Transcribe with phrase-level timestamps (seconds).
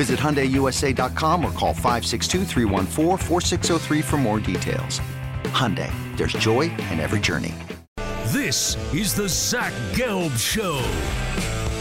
[0.00, 2.46] Visit HyundaiUSA.com or call 562
[4.00, 4.98] for more details.
[5.52, 7.54] Hyundai, there's joy in every journey.
[8.28, 10.80] This is the Zach Gelb Show.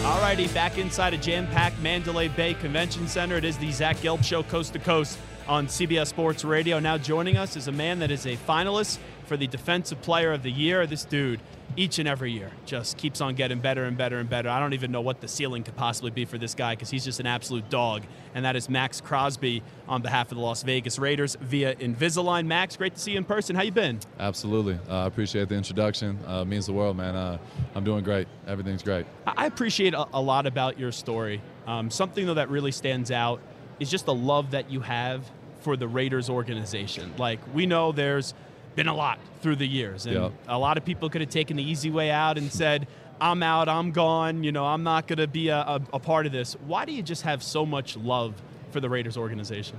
[0.03, 3.37] Alrighty, back inside a jam-packed Mandalay Bay Convention Center.
[3.37, 6.77] It is the Zach Gelb Show, coast to coast on CBS Sports Radio.
[6.77, 8.97] Now joining us is a man that is a finalist
[9.29, 10.85] for the Defensive Player of the Year.
[10.87, 11.39] This dude
[11.77, 12.51] each and every year.
[12.65, 14.49] Just keeps on getting better and better and better.
[14.49, 17.05] I don't even know what the ceiling could possibly be for this guy because he's
[17.05, 18.01] just an absolute dog.
[18.33, 22.47] And that is Maxx Crosby on behalf of the Las Vegas Raiders via Invisalign.
[22.47, 23.55] Max, great to see you in person.
[23.55, 23.99] How you been?
[24.19, 24.79] Absolutely.
[24.89, 26.17] I uh, appreciate the introduction.
[26.25, 27.15] Uh, means the world, man.
[27.15, 27.37] Uh,
[27.75, 28.27] I'm doing great.
[28.47, 29.05] Everything's great.
[29.27, 31.39] I appreciate a, a lot about your story.
[31.67, 33.41] Um, something though that really stands out
[33.79, 35.29] is just the love that you have
[35.61, 37.13] for the Raiders organization.
[37.17, 38.33] Like we know there's
[38.75, 40.05] been a lot through the years.
[40.05, 42.87] And a lot of people could have taken the easy way out and said,
[43.21, 46.25] I'm out, I'm gone, you know, I'm not going to be a, a, a, part
[46.25, 46.53] of this.
[46.65, 49.77] Why do you just have so much love for the Raiders organization?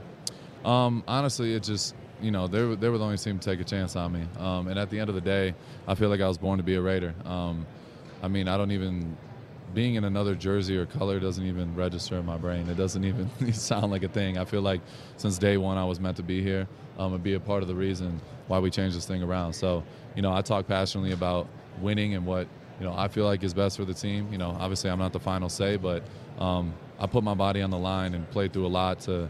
[0.64, 3.60] Um, honestly, it just, you know, they were, they were the only team to take
[3.60, 4.26] a chance on me.
[4.38, 5.54] Um, and at the end of the day,
[5.88, 7.14] I feel like I was born to be a Raider.
[7.24, 7.66] Um,
[8.22, 9.16] I mean, I don't even
[9.72, 12.68] being in another jersey or color doesn't even register in my brain.
[12.68, 13.04] It doesn't
[13.40, 14.36] even sound like a thing.
[14.36, 14.80] I feel like
[15.16, 16.68] since day one I was meant to be here
[16.98, 19.52] um, and be a part of the reason why we change this thing around.
[19.52, 19.84] So,
[20.16, 21.46] you know, I talk passionately about
[21.80, 22.48] winning and what
[22.80, 24.28] you know I feel like is best for the team.
[24.32, 26.02] You know, obviously I'm not the final say, but
[26.38, 29.28] um, I put my body on the line and played through a lot to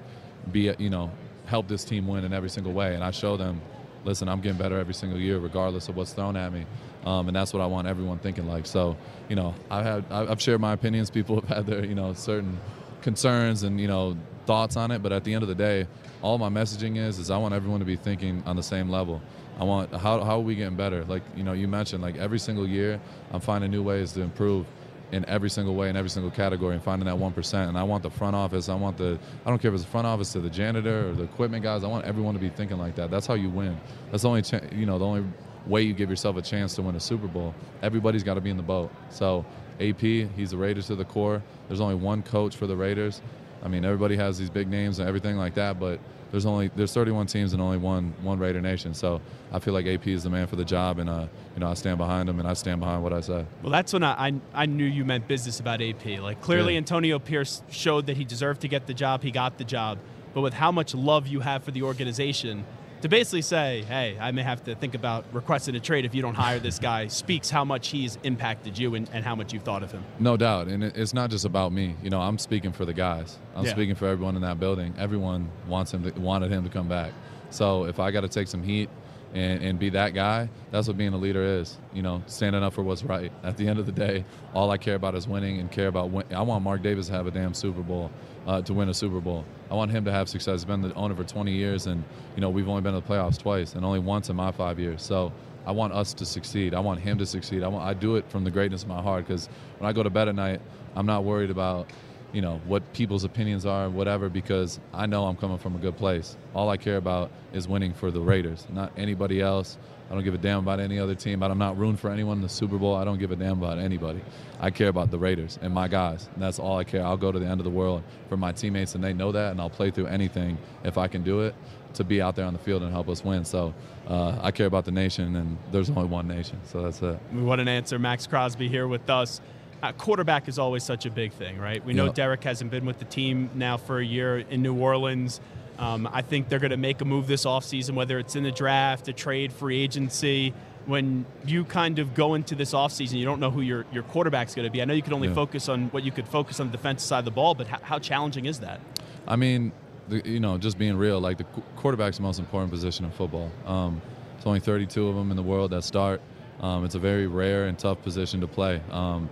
[0.50, 1.10] be you know
[1.44, 2.94] help this team win in every single way.
[2.94, 3.60] And I show them,
[4.04, 6.64] listen, I'm getting better every single year, regardless of what's thrown at me.
[7.04, 8.64] Um, and that's what I want everyone thinking like.
[8.64, 8.96] So,
[9.28, 11.10] you know, I've I've shared my opinions.
[11.18, 12.58] People have had their you know certain
[13.02, 14.16] concerns and you know
[14.46, 15.02] thoughts on it.
[15.02, 15.86] But at the end of the day,
[16.22, 19.20] all my messaging is is I want everyone to be thinking on the same level.
[19.58, 21.04] I want how how are we getting better?
[21.04, 23.00] Like you know, you mentioned like every single year,
[23.32, 24.66] I'm finding new ways to improve
[25.12, 27.68] in every single way in every single category and finding that one percent.
[27.68, 28.68] And I want the front office.
[28.68, 31.12] I want the I don't care if it's the front office to the janitor or
[31.12, 31.84] the equipment guys.
[31.84, 33.10] I want everyone to be thinking like that.
[33.10, 33.78] That's how you win.
[34.10, 34.42] That's the only
[34.72, 35.24] you know the only
[35.66, 37.54] way you give yourself a chance to win a Super Bowl.
[37.82, 38.90] Everybody's got to be in the boat.
[39.10, 39.44] So
[39.80, 41.42] AP, he's the Raiders to the core.
[41.68, 43.20] There's only one coach for the Raiders.
[43.62, 46.00] I mean, everybody has these big names and everything like that, but
[46.30, 48.94] there's only there's 31 teams and only one one Raider Nation.
[48.94, 49.20] So
[49.52, 51.74] I feel like AP is the man for the job, and uh, you know I
[51.74, 53.44] stand behind him and I stand behind what I say.
[53.62, 56.20] Well, that's when I I, I knew you meant business about AP.
[56.20, 56.78] Like clearly, yeah.
[56.78, 59.22] Antonio Pierce showed that he deserved to get the job.
[59.22, 59.98] He got the job,
[60.34, 62.64] but with how much love you have for the organization,
[63.02, 66.22] to basically say, hey, I may have to think about requesting a trade if you
[66.22, 69.62] don't hire this guy, speaks how much he's impacted you and, and how much you've
[69.62, 70.04] thought of him.
[70.18, 70.68] No doubt.
[70.68, 71.96] And it's not just about me.
[72.02, 73.38] You know, I'm speaking for the guys.
[73.54, 73.72] I'm yeah.
[73.72, 74.94] speaking for everyone in that building.
[74.98, 77.12] Everyone wants him to, wanted him to come back.
[77.50, 78.88] So if I got to take some heat
[79.34, 81.78] and, and be that guy, that's what being a leader is.
[81.92, 83.32] You know, standing up for what's right.
[83.42, 84.24] At the end of the day,
[84.54, 87.12] all I care about is winning and care about win- I want Mark Davis to
[87.12, 88.10] have a damn Super Bowl
[88.46, 89.44] uh, to win a Super Bowl.
[89.70, 90.60] I want him to have success.
[90.60, 92.02] He's been the owner for 20 years, and
[92.34, 94.78] you know we've only been to the playoffs twice, and only once in my five
[94.78, 95.02] years.
[95.02, 95.32] So
[95.66, 96.74] I want us to succeed.
[96.74, 97.62] I want him to succeed.
[97.62, 99.48] I want I do it from the greatness of my heart because
[99.78, 100.60] when I go to bed at night,
[100.96, 101.90] I'm not worried about
[102.32, 105.96] you know what people's opinions are whatever because i know i'm coming from a good
[105.96, 109.78] place all i care about is winning for the raiders not anybody else
[110.10, 111.38] I don't give a damn about any other team.
[111.38, 112.96] But I'm not rooting for anyone in the Super Bowl.
[112.96, 114.20] I don't give a damn about anybody.
[114.58, 117.04] I care about the Raiders and my guys, and that's all I care.
[117.04, 119.52] I'll go to the end of the world for my teammates, and they know that,
[119.52, 121.54] and I'll play through anything if I can do it
[121.94, 123.44] to be out there on the field and help us win.
[123.44, 123.72] So
[124.08, 126.58] uh, I care about the nation, and there's only one nation.
[126.64, 127.18] So that's it.
[127.30, 127.96] What an answer.
[127.98, 129.40] Maxx Crosby here with us.
[129.82, 131.84] Uh, quarterback is always such a big thing, right?
[131.84, 132.14] We know yep.
[132.14, 135.40] Derek hasn't been with the team now for a year in New Orleans.
[135.78, 138.52] Um, I think they're going to make a move this offseason, whether it's in the
[138.52, 140.52] draft, a trade, free agency.
[140.84, 144.54] When you kind of go into this offseason, you don't know who your, your quarterback's
[144.54, 144.82] going to be.
[144.82, 145.34] I know you can only yeah.
[145.34, 147.78] focus on what you could focus on the defensive side of the ball, but how,
[147.80, 148.80] how challenging is that?
[149.26, 149.72] I mean,
[150.08, 151.44] the, you know, just being real, like the
[151.76, 153.50] quarterback's the most important position in football.
[153.64, 154.02] Um,
[154.34, 156.20] there's only 32 of them in the world that start.
[156.60, 158.82] Um, it's a very rare and tough position to play.
[158.90, 159.30] Um,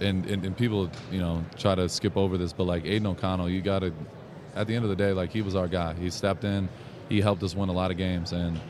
[0.00, 3.48] and, and, and people, you know, try to skip over this, but like Aidan O'Connell,
[3.48, 3.92] you got to,
[4.54, 5.94] at the end of the day, like he was our guy.
[5.94, 6.68] He stepped in,
[7.08, 8.60] he helped us win a lot of games, and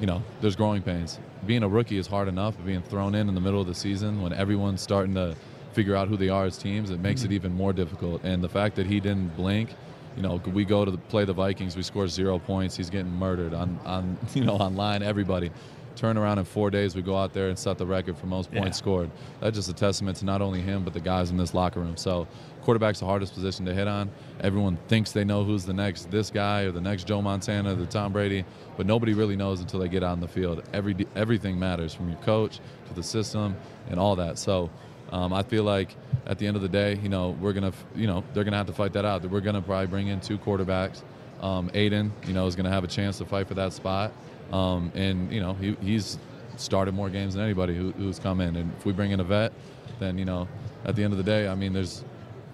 [0.00, 1.18] you know, there's growing pains.
[1.46, 3.74] Being a rookie is hard enough, but being thrown in in the middle of the
[3.74, 5.36] season when everyone's starting to
[5.72, 7.32] figure out who they are as teams, it makes mm-hmm.
[7.32, 8.22] it even more difficult.
[8.24, 9.70] And the fact that he didn't blink,
[10.16, 13.12] you know, we go to the, play the Vikings, we score zero points, he's getting
[13.12, 15.50] murdered on, on you know, online, everybody
[15.96, 18.50] turn around in four days, we go out there and set the record for most
[18.50, 18.82] points yeah.
[18.82, 19.10] scored.
[19.40, 21.96] That's just a testament to not only him, but the guys in this locker room.
[21.96, 22.26] So,
[22.62, 24.10] quarterback's the hardest position to hit on.
[24.40, 27.86] Everyone thinks they know who's the next this guy or the next Joe Montana, the
[27.86, 28.44] Tom Brady,
[28.76, 30.62] but nobody really knows until they get out in the field.
[30.72, 33.56] Every everything matters from your coach to the system
[33.88, 34.38] and all that.
[34.38, 34.70] So,
[35.12, 35.94] um, I feel like
[36.26, 38.66] at the end of the day, you know, we're gonna, you know, they're gonna have
[38.66, 39.24] to fight that out.
[39.24, 41.02] We're gonna probably bring in two quarterbacks.
[41.40, 44.12] Um, Aidan, you know, is gonna have a chance to fight for that spot.
[44.52, 46.18] Um, and you know he, he's
[46.56, 48.56] started more games than anybody who, who's come in.
[48.56, 49.52] And if we bring in a vet,
[49.98, 50.48] then you know
[50.84, 52.04] at the end of the day, I mean, there's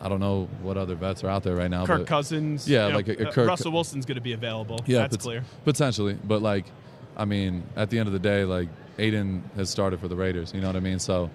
[0.01, 1.85] I don't know what other vets are out there right now.
[1.85, 4.81] Kirk Cousins, yeah, like know, a, a Kirk, Russell Wilson's going to be available.
[4.87, 5.45] Yeah, that's pot- clear.
[5.65, 6.67] Potentially, but like,
[7.17, 8.69] I mean, at the end of the day, like
[8.99, 10.53] Aidan has started for the Raiders.
[10.55, 10.99] You know what I mean?
[10.99, 11.31] So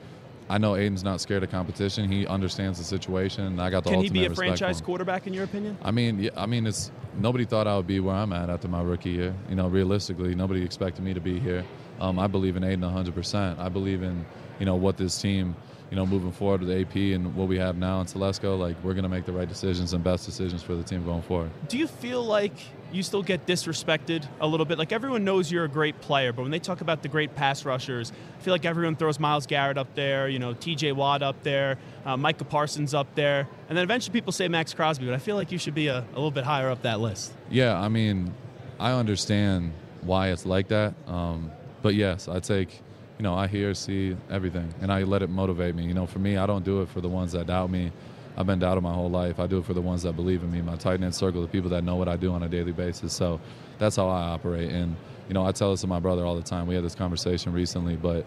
[0.49, 2.11] I know Aidan's not scared of competition.
[2.11, 3.59] He understands the situation.
[3.59, 5.77] I got the Can ultimate he be a franchise quarterback in your opinion?
[5.81, 8.67] I mean, yeah, I mean, it's nobody thought I would be where I'm at after
[8.67, 9.35] my rookie year.
[9.49, 11.63] You know, realistically, nobody expected me to be here.
[11.99, 13.59] Um, I believe in Aidan 100%.
[13.59, 14.25] I believe in
[14.59, 15.55] you know what this team
[15.93, 18.93] you know, moving forward with AP and what we have now in Telesco, like we're
[18.95, 21.51] going to make the right decisions and best decisions for the team going forward.
[21.67, 22.55] Do you feel like
[22.93, 24.77] you still get disrespected a little bit?
[24.77, 27.65] Like everyone knows you're a great player, but when they talk about the great pass
[27.65, 30.91] rushers, I feel like everyone throws Myles Garrett up there, you know, T.J.
[30.93, 35.05] Watt up there, uh, Micah Parsons up there, and then eventually people say Maxx Crosby,
[35.05, 37.33] but I feel like you should be a, a little bit higher up that list.
[37.49, 38.33] Yeah, I mean,
[38.79, 41.51] I understand why it's like that, um,
[41.81, 42.81] but yes, I take
[43.19, 45.85] you know, I hear, see everything, and I let it motivate me.
[45.85, 47.91] You know, for me, I don't do it for the ones that doubt me.
[48.35, 49.39] I've been doubted my whole life.
[49.39, 51.47] I do it for the ones that believe in me, my tight knit circle the
[51.47, 53.13] people that know what I do on a daily basis.
[53.13, 53.39] So
[53.77, 54.71] that's how I operate.
[54.71, 54.95] And
[55.27, 56.67] you know, I tell this to my brother all the time.
[56.67, 58.25] We had this conversation recently, but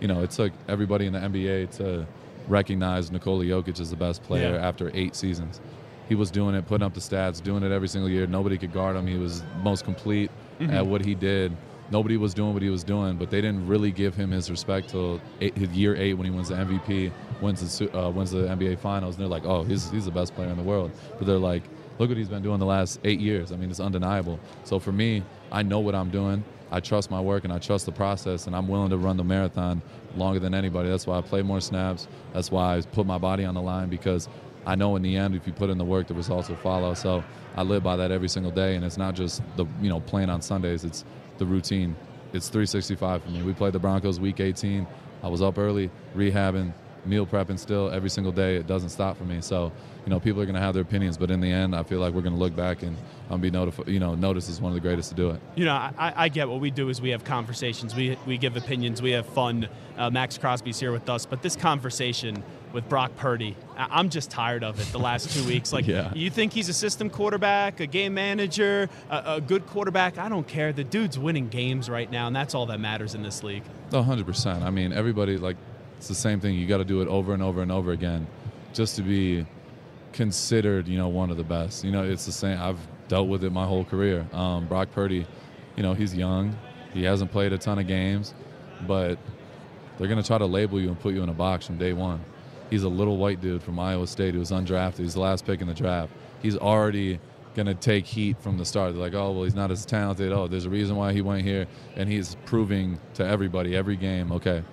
[0.00, 2.06] you know, it took everybody in the NBA to
[2.48, 4.66] recognize Nikola Jokic as the best player yeah.
[4.66, 5.60] after eight seasons.
[6.08, 8.26] He was doing it, putting up the stats, doing it every single year.
[8.26, 9.06] Nobody could guard him.
[9.06, 10.72] He was most complete mm-hmm.
[10.72, 11.56] at what he did
[11.92, 14.88] nobody was doing what he was doing, but they didn't really give him his respect
[14.88, 18.38] till eight, his year eight when he wins the MVP, wins the uh, wins the
[18.38, 20.90] NBA Finals, and they're like, oh, he's he's the best player in the world.
[21.18, 21.62] But they're like,
[21.98, 23.52] look what he's been doing the last eight years.
[23.52, 24.40] I mean, it's undeniable.
[24.64, 25.22] So for me,
[25.52, 26.42] I know what I'm doing.
[26.70, 29.24] I trust my work and I trust the process, and I'm willing to run the
[29.24, 29.82] marathon
[30.16, 30.88] longer than anybody.
[30.88, 32.08] That's why I play more snaps.
[32.32, 34.28] That's why I put my body on the line because
[34.64, 36.94] I know in the end, if you put in the work, the results will follow.
[36.94, 37.22] So
[37.56, 40.30] I live by that every single day, and it's not just the you know playing
[40.30, 40.84] on Sundays.
[40.84, 41.04] It's
[41.42, 41.96] the routine.
[42.32, 43.42] It's 365 for me.
[43.42, 44.86] We played the Broncos week 18.
[45.22, 46.72] I was up early, rehabbing,
[47.04, 48.56] meal prepping still every single day.
[48.56, 49.40] It doesn't stop for me.
[49.40, 49.72] So,
[50.04, 51.98] you know, people are going to have their opinions, but in the end, I feel
[51.98, 52.96] like we're going to look back and
[53.32, 53.88] um, be notified.
[53.88, 55.40] You know, notice is one of the greatest to do it.
[55.54, 58.56] You know, I, I, get what we do is we have conversations, we we give
[58.56, 59.68] opinions, we have fun.
[59.96, 62.42] Uh, Maxx Crosby's here with us, but this conversation
[62.72, 63.56] with Brock Purdy.
[63.76, 65.72] I'm just tired of it the last two weeks.
[65.72, 66.12] Like, yeah.
[66.14, 70.18] you think he's a system quarterback, a game manager, a, a, good quarterback?
[70.18, 70.72] I don't care.
[70.72, 73.64] The dude's winning games right now, and that's all that matters in this league.
[73.90, 74.62] 100%.
[74.62, 75.56] I mean, everybody, like,
[75.98, 76.54] it's the same thing.
[76.54, 78.26] You got to do it over and over and over again
[78.72, 79.46] just to be
[80.12, 81.84] considered, you know, one of the best.
[81.84, 82.60] You know, it's the same.
[82.60, 82.78] I've
[83.12, 84.26] dealt with it my whole career.
[84.32, 85.26] Um, Brock Purdy,
[85.76, 86.56] you know, he's young.
[86.94, 88.32] He hasn't played a ton of games,
[88.86, 89.18] but
[89.98, 91.92] they're going to try to label you and put you in a box from day
[91.92, 92.24] one.
[92.70, 95.00] He's a little white dude from Iowa State who was undrafted.
[95.00, 96.10] He's the last pick in the draft.
[96.40, 97.20] He's already
[97.54, 98.94] going to take heat from the start.
[98.94, 100.32] They're like, oh, well, he's not as talented.
[100.32, 101.66] Oh, there's a reason why he went here.
[101.96, 104.64] And he's proving to everybody, every game, okay,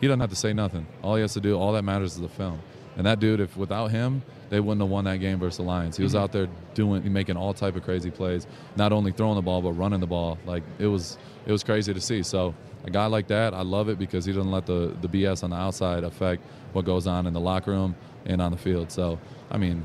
[0.00, 0.84] he doesn't have to say nothing.
[1.04, 2.60] All he has to do, all that matters is the film.
[2.96, 5.96] And that dude, if without him, they wouldn't have won that game versus the Lions.
[5.96, 6.22] He was mm-hmm.
[6.22, 9.72] out there doing, making all type of crazy plays, not only throwing the ball but
[9.72, 10.38] running the ball.
[10.46, 12.22] Like it was, it was crazy to see.
[12.22, 15.44] So a guy like that, I love it because he doesn't let the, the BS
[15.44, 18.90] on the outside affect what goes on in the locker room and on the field.
[18.90, 19.18] So,
[19.50, 19.84] I mean,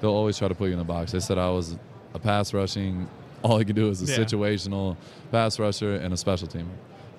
[0.00, 1.12] they'll always try to put you in the box.
[1.12, 1.76] They said I was
[2.14, 3.08] a pass rushing,
[3.42, 4.18] all he could do is a yeah.
[4.18, 4.96] situational
[5.30, 6.66] pass rusher and a special teamer.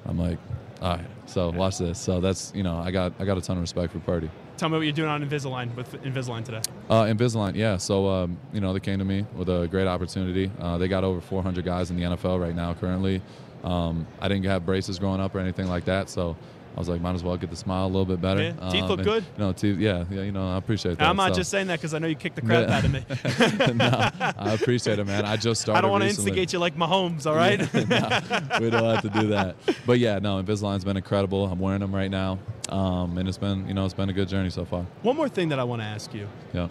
[0.06, 0.38] I'm like,
[0.82, 2.00] all right, so watch this.
[2.00, 4.30] So that's, you know, I got I got a ton of respect for Purdy.
[4.62, 6.62] Tell me what you're doing on Invisalign with Invisalign today.
[6.88, 7.78] Uh, Invisalign, yeah.
[7.78, 10.52] So, um, you know, they came to me with a great opportunity.
[10.60, 13.24] Uh, they got over 400 guys in the NFL right now currently.
[13.64, 16.38] Um, I didn't have braces growing up or anything like that, so
[16.76, 18.44] I was like, might as well get the smile a little bit better.
[18.44, 19.24] Yeah, teeth Um, look and, good.
[19.36, 19.80] You know, teeth.
[19.80, 20.22] Yeah, yeah.
[20.22, 21.08] You know, I appreciate that.
[21.08, 22.78] I'm not So- just saying that because I know you kicked the crap Yeah.
[22.78, 23.74] out of me.
[23.74, 25.26] no, I appreciate it, man.
[25.26, 25.78] I just started.
[25.80, 27.58] I don't want to instigate you like Mahomes, all right?
[27.74, 29.56] No, we don't have to do that.
[29.88, 31.48] But yeah, no, Invisalign's been incredible.
[31.48, 32.38] I'm wearing them right now,
[32.72, 34.86] um, and it's been, you know, it's been a good journey so far.
[35.02, 36.28] One more thing that I want to ask you.
[36.54, 36.70] Yeah.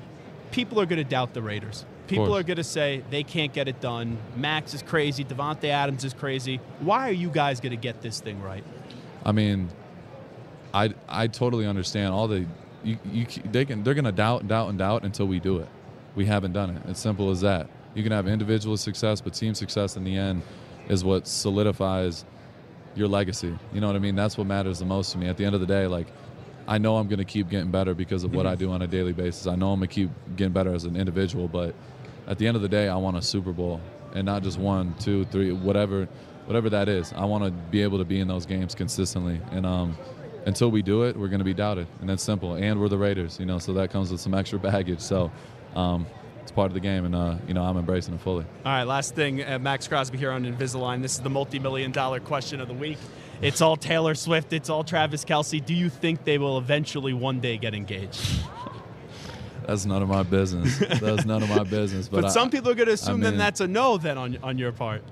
[0.50, 1.84] People are going to doubt the Raiders.
[2.08, 4.18] People are going to say they can't get it done.
[4.34, 5.24] Max is crazy.
[5.24, 6.58] Davante Adams is crazy.
[6.80, 8.64] Why are you guys going to get this thing right?
[9.24, 9.68] I mean,
[10.74, 12.46] I I totally understand all the
[12.82, 15.68] you, you they can they're gonna doubt and doubt and doubt until we do it.
[16.16, 16.82] We haven't done it.
[16.88, 17.68] It's simple as that.
[17.94, 20.42] You can have individual success, but team success in the end
[20.88, 22.24] is what solidifies
[22.94, 23.56] your legacy.
[23.72, 24.16] You know what I mean?
[24.16, 25.28] That's what matters the most to me.
[25.28, 26.06] At the end of the day, like
[26.66, 29.12] I know I'm gonna keep getting better because of what I do on a daily
[29.12, 29.46] basis.
[29.46, 31.74] I know I'm gonna keep getting better as an individual, but
[32.26, 33.80] at the end of the day, I want a Super Bowl
[34.14, 36.08] and not just one, two, three, whatever,
[36.46, 37.12] whatever that is.
[37.12, 39.96] I want to be able to be in those games consistently, and um,
[40.46, 42.54] until we do it, we're going to be doubted, and that's simple.
[42.54, 45.00] And we're the Raiders, you know, so that comes with some extra baggage.
[45.00, 45.30] So
[45.74, 46.06] um,
[46.42, 48.44] it's part of the game, and uh, you know, I'm embracing it fully.
[48.64, 51.02] All right, last thing, uh, Maxx Crosby here on Invisalign.
[51.02, 52.98] This is the multi-million dollar question of the week.
[53.42, 54.52] It's all Taylor Swift.
[54.52, 55.64] It's all Travis Kelce.
[55.64, 58.20] Do you think they will eventually one day get engaged?
[59.66, 60.78] That's none of my business.
[60.78, 62.08] That's none of my business.
[62.08, 64.18] But, But, I- some people are going to assume then mean- that's a no then
[64.18, 65.02] on on your part.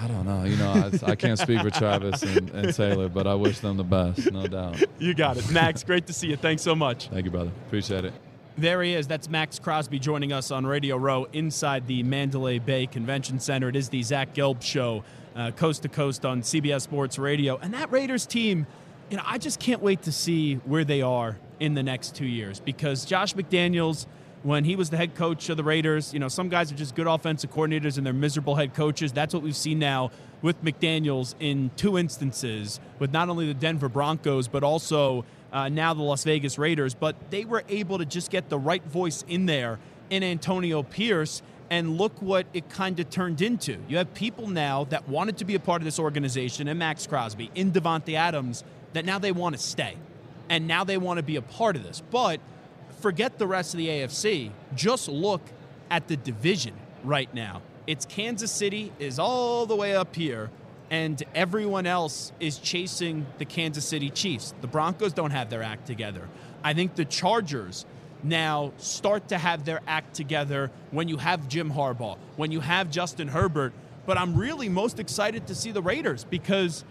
[0.00, 0.44] I don't know.
[0.44, 3.76] You know, I, I can't speak for Travis and, and Taylor, but I wish them
[3.76, 4.82] the best, no doubt.
[4.98, 5.84] You got it, Max.
[5.84, 6.36] great to see you.
[6.36, 7.08] Thanks so much.
[7.08, 7.50] Thank you, brother.
[7.66, 8.12] Appreciate it.
[8.56, 9.08] There he is.
[9.08, 13.68] That's Maxx Crosby joining us on Radio Row inside the Mandalay Bay Convention Center.
[13.68, 15.02] It is the Zach Gelb Show,
[15.34, 17.56] uh, coast to coast on CBS Sports Radio.
[17.56, 18.68] And that Raiders team,
[19.10, 22.26] you know, I just can't wait to see where they are in the next two
[22.26, 24.06] years because Josh McDaniels,
[24.44, 26.94] when he was the head coach of the Raiders, you know, some guys are just
[26.94, 29.12] good offensive coordinators and they're miserable head coaches.
[29.12, 33.88] That's what we've seen now with McDaniels in two instances with not only the Denver
[33.88, 36.94] Broncos, but also uh, now the Las Vegas Raiders.
[36.94, 39.78] But they were able to just get the right voice in there
[40.10, 41.40] in Antonio Pierce.
[41.70, 43.78] And look what it kind of turned into.
[43.88, 47.06] You have people now that wanted to be a part of this organization, and Maxx
[47.06, 49.96] Crosby, in Davante Adams, that now they want to stay.
[50.50, 52.02] And now they want to be a part of this.
[52.10, 52.38] But
[53.00, 54.50] forget the rest of the AFC.
[54.74, 55.40] Just look
[55.90, 57.62] at the division right now.
[57.86, 60.50] It's Kansas City is all the way up here,
[60.90, 64.54] and everyone else is chasing the Kansas City Chiefs.
[64.60, 66.28] The Broncos don't have their act together.
[66.62, 67.86] I think the Chargers
[68.22, 72.90] now start to have their act together when you have Jim Harbaugh, when you have
[72.90, 73.72] Justin Herbert.
[74.06, 76.84] But I'm really most excited to see the Raiders because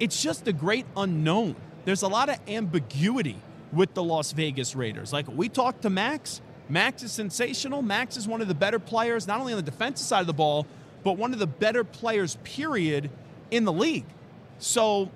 [0.00, 1.56] it's just a great unknown.
[1.84, 3.36] There's a lot of ambiguity
[3.72, 5.12] with the Las Vegas Raiders.
[5.12, 7.82] Like we talked to Max, Max is sensational.
[7.82, 10.34] Max is one of the better players, not only on the defensive side of the
[10.34, 10.66] ball,
[11.02, 13.10] but one of the better players, period,
[13.50, 14.04] in the league.
[14.58, 15.10] So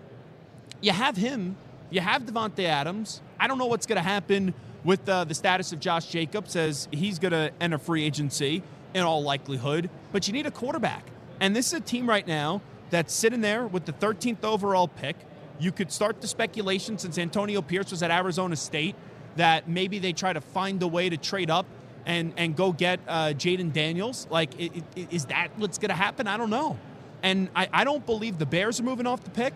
[0.80, 1.56] you have him,
[1.90, 3.20] you have Davante Adams.
[3.38, 6.88] I don't know what's going to happen with uh, the status of Josh Jacobs as
[6.90, 8.62] he's going to enter free agency
[8.94, 11.04] in all likelihood, but you need a quarterback.
[11.40, 12.60] And this is a team right now
[12.90, 15.16] that's sitting there with the 13th overall pick.
[15.58, 18.94] You could start the speculation since Antonio Pierce was at Arizona State
[19.36, 21.64] that maybe they try to find a way to trade up
[22.04, 24.26] and, and go get uh, Jayden Daniels.
[24.30, 26.26] Like, i- i- is that what's going to happen?
[26.26, 26.76] I don't know.
[27.22, 29.54] And I, I don't believe the Bears are moving off the pick.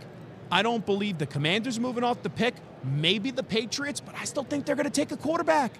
[0.50, 2.54] I don't believe the Commanders are moving off the pick.
[2.84, 5.72] Maybe the Patriots, but I still think they're going to take a quarterback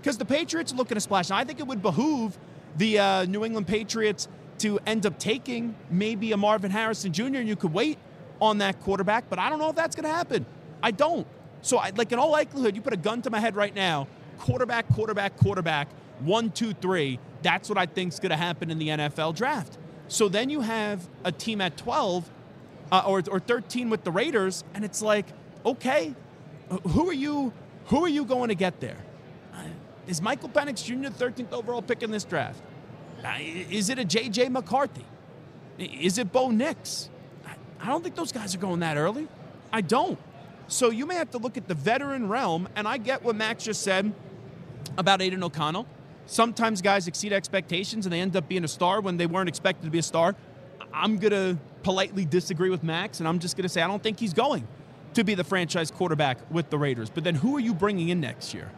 [0.00, 1.30] because the Patriots are looking to splash.
[1.30, 2.38] Now, I think it would behoove
[2.76, 7.24] the uh, New England Patriots to end up taking maybe a Marvin Harrison Jr.
[7.24, 7.98] and you could wait
[8.40, 10.46] on that quarterback, but I don't know if that's going to happen.
[10.82, 11.26] I don't.
[11.62, 14.08] So, I, like in all likelihood, you put a gun to my head right now:
[14.38, 15.88] quarterback, quarterback, quarterback,
[16.20, 17.18] one, two, three.
[17.42, 19.78] That's what I think is going to happen in the NFL draft.
[20.12, 22.28] So then you have a team at 12
[22.92, 25.24] uh, or, or 13 with the Raiders, and it's like,
[25.64, 26.14] okay,
[26.88, 27.50] who are you?
[27.86, 28.98] Who are you going to get there?
[29.54, 29.64] Uh,
[30.20, 31.08] Michael Penix Jr.
[31.08, 32.60] the 13th overall pick in this draft?
[33.24, 34.50] Uh, Is it a J.J.
[34.50, 35.06] McCarthy?
[35.78, 37.08] Is it Bo Nix?
[37.80, 39.28] I don't think those guys are going that early.
[39.72, 40.18] I don't.
[40.68, 43.64] So you may have to look at the veteran realm, and I get what Max
[43.64, 44.12] just said
[44.98, 45.86] about Aidan O'Connell.
[46.26, 49.84] Sometimes guys exceed expectations and they end up being a star when they weren't expected
[49.84, 50.34] to be a star.
[50.92, 54.02] I'm going to politely disagree with Max, and I'm just going to say I don't
[54.02, 54.66] think he's going
[55.14, 57.10] to be the franchise quarterback with the Raiders.
[57.10, 58.70] But then who are you bringing in next year?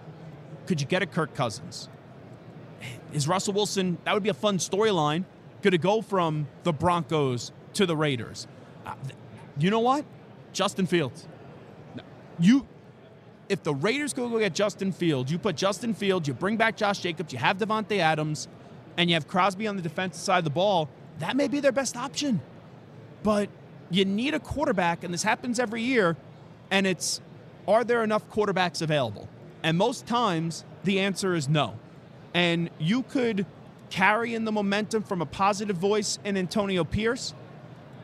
[0.67, 1.89] Could you get a Kirk Cousins?
[3.13, 5.25] Is Russell Wilson, that would be a fun storyline,
[5.63, 8.47] going to go from the Broncos to the Raiders?
[8.85, 8.95] Uh,
[9.59, 10.05] you know what?
[10.53, 11.27] Justin Fields.
[12.39, 12.67] You,
[13.49, 16.77] if the Raiders go go get Justin Fields, you put Justin Fields, you bring back
[16.77, 18.49] Josh Jacobs, you have Davante Adams,
[18.97, 21.73] and you have Crosby on the defensive side of the ball, that may be their
[21.73, 22.41] best option.
[23.23, 23.49] But
[23.91, 26.17] you need a quarterback, and this happens every year.
[26.71, 27.21] And it's
[27.69, 29.29] are there enough quarterbacks available?
[29.63, 31.79] And most times the answer is no.
[32.35, 33.47] And you could
[33.91, 37.33] carry in the momentum from a positive voice in Antonio Pierce.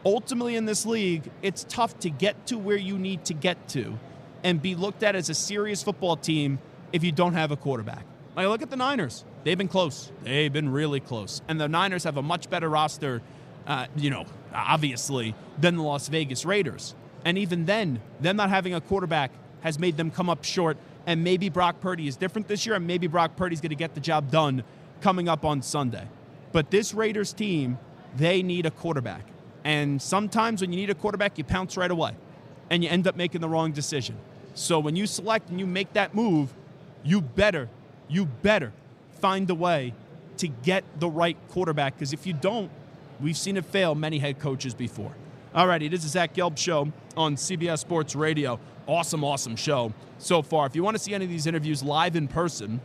[0.05, 3.99] Ultimately, in this league, it's tough to get to where you need to get to
[4.43, 6.59] and be looked at as a serious football team
[6.93, 8.05] if you don't have a quarterback.
[8.37, 9.25] Like, look at the Niners.
[9.45, 10.13] They've been close.
[10.23, 11.43] They've been really close.
[11.49, 13.23] And the Niners have a much better roster,
[13.67, 16.95] uh, you know, obviously, than the Las Vegas Raiders.
[17.25, 19.33] And even then, them not having a quarterback
[19.63, 20.79] has made them come up short.
[21.07, 23.95] And maybe Brock Purdy is different this year, and maybe Brock Purdy's going to get
[23.95, 24.63] the job done
[25.01, 26.07] coming up on Sunday.
[26.53, 27.79] But this Raiders team,
[28.17, 29.27] they need a quarterback.
[29.65, 32.15] And sometimes when you need a quarterback, you pounce right away
[32.71, 34.17] and you end up making the wrong decision.
[34.55, 36.53] So when you select and you make that move,
[37.03, 37.69] you better,
[38.09, 38.73] you better
[39.21, 39.95] find a way
[40.39, 42.71] to get the right quarterback because if you don't,
[43.21, 45.15] we've seen it fail many head coaches before.
[45.55, 48.59] All righty, this is Zach Gelb Show on CBS Sports Radio.
[48.87, 50.67] Awesome, awesome show so far.
[50.67, 52.81] If you want to see any of these interviews live in person,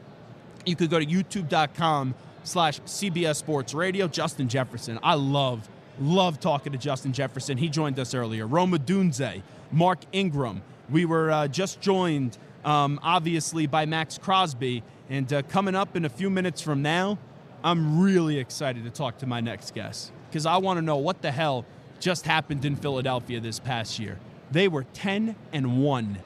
[0.66, 4.08] you could go to youtube.com slash CBS Sports Radio.
[4.08, 5.00] Justin Jefferson.
[5.04, 5.68] I love,
[6.00, 7.58] love talking to Justin Jefferson.
[7.58, 8.48] He joined us earlier.
[8.48, 9.42] Rome Odunze,
[9.72, 10.62] Mark Ingram.
[10.90, 14.84] We were uh, just joined, um, obviously, by Maxx Crosby.
[15.10, 17.18] And uh, coming up in a few minutes from now,
[17.64, 21.22] I'm really excited to talk to my next guest because I want to know what
[21.22, 21.66] the hell
[22.00, 24.20] just happened in Philadelphia this past year.
[24.52, 26.20] They were 10 and 1.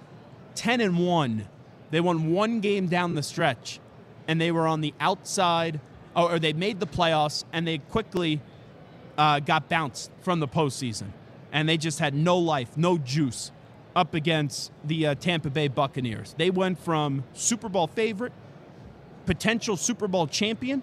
[0.55, 1.47] 10 and 1.
[1.91, 3.79] They won one game down the stretch
[4.27, 5.79] and they were on the outside,
[6.15, 8.39] or they made the playoffs, and they quickly
[9.17, 11.07] uh, got bounced from the postseason.
[11.51, 13.51] And they just had no life, no juice
[13.99, 16.33] up against the uh, Tampa Bay Buccaneers.
[16.37, 18.31] They went from Super Bowl favorite,
[19.25, 20.81] potential Super Bowl champion,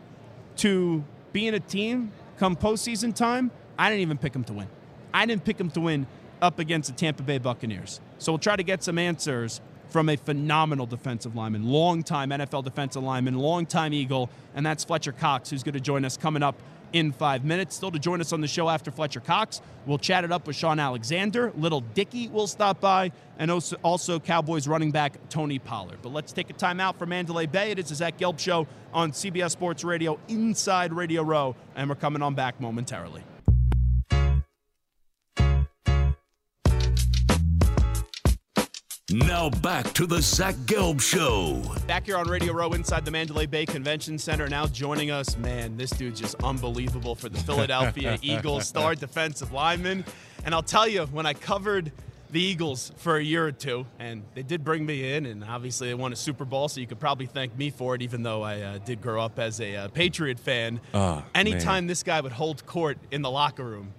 [0.56, 3.50] to being a team come postseason time.
[3.78, 4.68] I didn't even pick them to win.
[5.14, 6.06] I didn't pick them to win
[6.42, 8.02] up against the Tampa Bay Buccaneers.
[8.18, 13.02] So we'll try to get some answers from a phenomenal defensive lineman, longtime NFL defensive
[13.02, 16.60] lineman, longtime Eagle, and that's Fletcher Cox, who's going to join us coming up
[16.92, 17.76] in five minutes.
[17.76, 20.56] Still to join us on the show after Fletcher Cox, we'll chat it up with
[20.56, 21.52] Shaun Alexander.
[21.56, 25.98] Little Dicky will stop by, and also, also Cowboys running back Tony Pollard.
[26.02, 27.70] But let's take a time out for Mandalay Bay.
[27.70, 31.96] It is the Zach Gelb Show on CBS Sports Radio inside Radio Row, and we're
[31.96, 33.22] coming on back momentarily.
[39.12, 41.62] Now back to the Zach Gelb Show.
[41.86, 44.48] Back here on Radio Row inside the Mandalay Bay Convention Center.
[44.48, 50.04] Now joining us, man, this dude's just unbelievable for the Philadelphia Eagles, star defensive lineman.
[50.44, 51.92] And I'll tell you, when I covered
[52.32, 55.86] the Eagles for a year or two, and they did bring me in, and obviously
[55.86, 58.42] they won a Super Bowl, so you could probably thank me for it, even though
[58.42, 60.80] I uh, did grow up as a uh, Patriot fan.
[60.92, 61.86] Oh, Anytime man.
[61.86, 63.94] this guy would hold court in the locker room,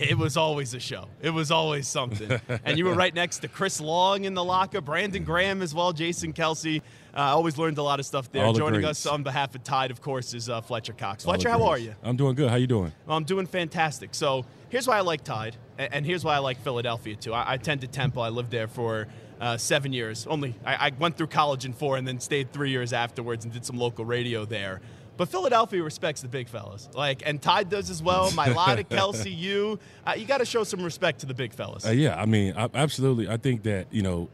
[0.00, 1.06] it was always a show.
[1.20, 2.40] It was always something.
[2.64, 5.92] and you were right next to Chris Long in the locker, Brandon Graham as well,
[5.92, 6.82] Jason Kelce.
[7.12, 8.44] I uh, always learned a lot of stuff there.
[8.44, 11.24] All Joining us on behalf of Tide, of course, is uh, Fletcher Cox.
[11.24, 11.94] Fletcher, how are you?
[12.02, 12.48] I'm doing good.
[12.48, 12.92] How you doing?
[13.06, 14.14] Well, I'm doing fantastic.
[14.14, 17.34] So here's why I like Tide, and here's why I like Philadelphia too.
[17.34, 18.22] I, I attended Temple.
[18.22, 19.08] I lived there for
[19.40, 20.26] uh, seven years.
[20.26, 23.52] Only I, I went through college in four, and then stayed three years afterwards and
[23.52, 24.80] did some local radio there.
[25.20, 28.30] But Philadelphia respects the big fellas, like, and Tide does as well.
[28.30, 31.84] My lot Kelsey, you, uh, you got to show some respect to the big fellas.
[31.84, 33.28] Uh, yeah, I mean, I, absolutely.
[33.28, 34.30] I think that you know,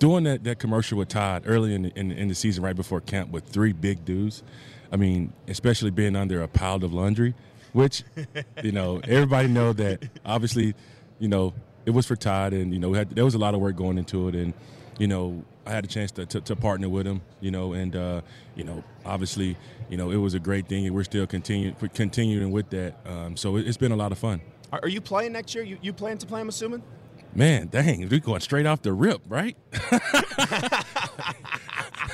[0.00, 2.76] doing that, that commercial with Todd early in the, in, the- in the season, right
[2.76, 4.42] before camp, with three big dudes.
[4.92, 7.34] I mean, especially being under a pile of laundry,
[7.72, 8.04] which
[8.62, 10.74] you know everybody know that obviously,
[11.20, 11.54] you know,
[11.86, 13.76] it was for Todd, and you know, we had, there was a lot of work
[13.76, 14.52] going into it, and
[14.98, 17.94] you know, I had a chance to, to, to partner with him, you know, and
[17.94, 18.20] uh,
[18.56, 19.56] you know, obviously,
[19.88, 22.94] you know, it was a great thing, and we're still continuing continuing with that.
[23.06, 24.40] Um, so it, it's been a lot of fun.
[24.72, 25.64] Are, are you playing next year?
[25.64, 26.40] You, you plan to play?
[26.40, 26.82] I'm assuming.
[27.34, 29.56] Man, dang, we're going straight off the rip, right?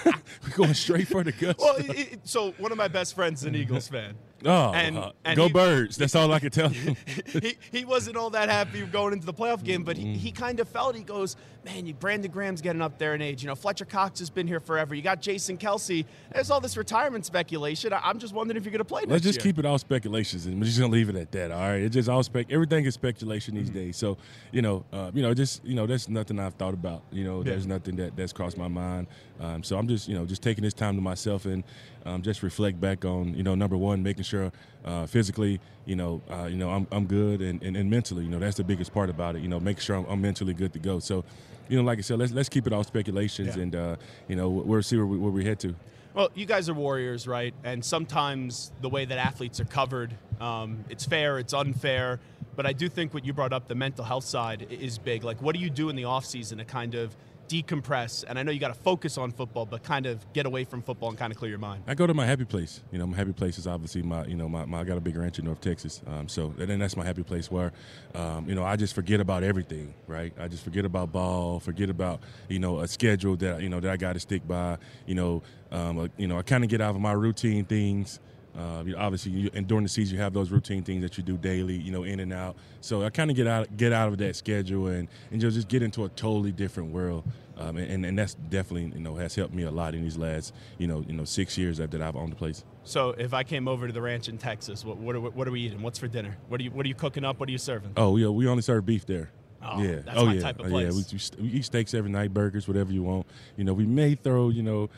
[0.04, 1.62] we're going straight for the guts.
[1.62, 4.14] Well, it- so one of my best friends is an Eagles fan.
[4.44, 5.96] Oh, and- uh, and go he- birds.
[5.96, 6.94] That's all I can tell you.
[7.40, 10.60] he, he wasn't all that happy going into the playoff game, but he, he kind
[10.60, 13.42] of felt he goes, man, you Brandon Graham's getting up there in age.
[13.42, 14.94] You know, Fletcher Cox has been here forever.
[14.94, 16.04] You got Jason Kelce.
[16.32, 17.92] There's all this retirement speculation.
[17.92, 19.52] I, am just wondering if you're going to play next Let's just year.
[19.52, 21.50] keep it all speculations, and we're just gonna leave it at that.
[21.50, 22.46] All right, it's just all spec.
[22.50, 23.74] Everything is speculation these Mm-hmm.
[23.78, 23.96] days.
[23.96, 24.16] So,
[24.52, 27.02] you know, uh, you know, just you know, that's nothing I've thought about.
[27.10, 29.08] You know, there's nothing that that's crossed my mind.
[29.40, 31.64] Um, so I'm just you know just taking this time to myself and
[32.08, 34.50] um, just reflect back on you know number one, making sure
[34.84, 38.30] uh, physically, you know, uh, you know, I'm I'm good and, and and mentally, you
[38.30, 39.42] know, that's the biggest part about it.
[39.42, 40.98] You know, making sure I'm, I'm mentally good to go.
[40.98, 41.24] So.
[41.70, 43.62] You know, like I said, let's let's keep it all speculations, Yeah.
[43.62, 45.74] and uh, you know we'll see where we, where we head to.
[46.14, 47.52] Well, you guys are warriors, right?
[47.62, 52.20] And sometimes the way that athletes are covered, um, it's fair, it's unfair.
[52.56, 55.24] But I do think what you brought up, the mental health side, is big.
[55.24, 57.14] Like, what do you do in the offseason to kind of
[57.48, 58.24] decompress?
[58.28, 60.82] And I know you got to focus on football, but kind of get away from
[60.82, 61.84] football and kind of clear your mind.
[61.86, 62.82] I go to my happy place.
[62.92, 65.00] You know, my happy place is obviously my, you know, my, my I got a
[65.00, 66.02] big ranch in North Texas.
[66.06, 67.72] Um, so and then that's my happy place where,
[68.14, 70.32] um, you know, I just forget about everything, right?
[70.38, 73.90] I just forget about ball, forget about, you know, a schedule that, you know, that
[73.90, 74.78] I got to stick by.
[75.06, 78.20] You know, um, you know, I kind of get out of my routine things.
[78.58, 81.16] Uh, you know, obviously, you, and during the season, you have those routine things that
[81.16, 82.56] you do daily, you know, in and out.
[82.80, 85.68] So I kind of get out get out of that schedule and and just just
[85.68, 87.24] get into a totally different world.
[87.56, 90.54] Um, and, and that's definitely you know has helped me a lot in these last
[90.78, 92.64] you know you know six years that I've owned the place.
[92.84, 95.50] So if I came over to the ranch in Texas, what what are, what are
[95.50, 95.82] we eating?
[95.82, 96.36] What's for dinner?
[96.48, 97.38] What are you what are you cooking up?
[97.38, 97.92] What are you serving?
[97.96, 99.30] Oh, yeah, we only serve beef there.
[99.62, 99.96] Oh, yeah.
[100.04, 100.40] that's oh, my yeah.
[100.40, 100.78] type of Oh.
[100.78, 103.26] Yeah, we, we, we eat steaks every night, burgers, whatever you want.
[103.56, 104.88] You know, we may throw, you know,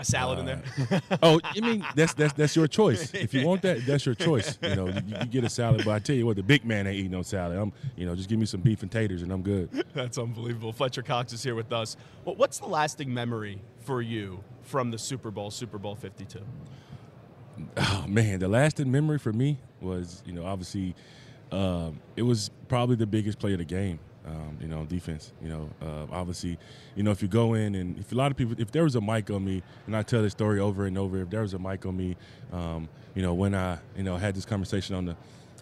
[0.00, 0.62] A salad in there.
[1.22, 3.12] oh, I mean that's that's that's your choice.
[3.12, 4.58] If you want that, that's your choice.
[4.62, 6.86] You know, you, you get a salad, but I tell you what, the big man
[6.86, 7.58] ain't eating no salad.
[7.58, 9.84] I'm, you know, just give me some beef and taters, and I'm good.
[9.94, 10.72] That's unbelievable.
[10.72, 11.98] Fletcher Cox is here with us.
[12.24, 16.40] Well, what's the lasting memory for you from the Super Bowl, Super Bowl 52?
[17.76, 20.94] Oh man, the lasting memory for me was, you know, obviously,
[21.52, 23.98] um, it was probably the biggest play of the game.
[24.30, 25.32] Um, you know, defense.
[25.42, 26.56] You know, uh, obviously,
[26.94, 28.94] you know, if you go in and if a lot of people, if there was
[28.94, 31.52] a mic on me, and I tell this story over and over, if there was
[31.54, 32.16] a mic on me,
[32.52, 35.16] um, you know, when I, you know, had this conversation on the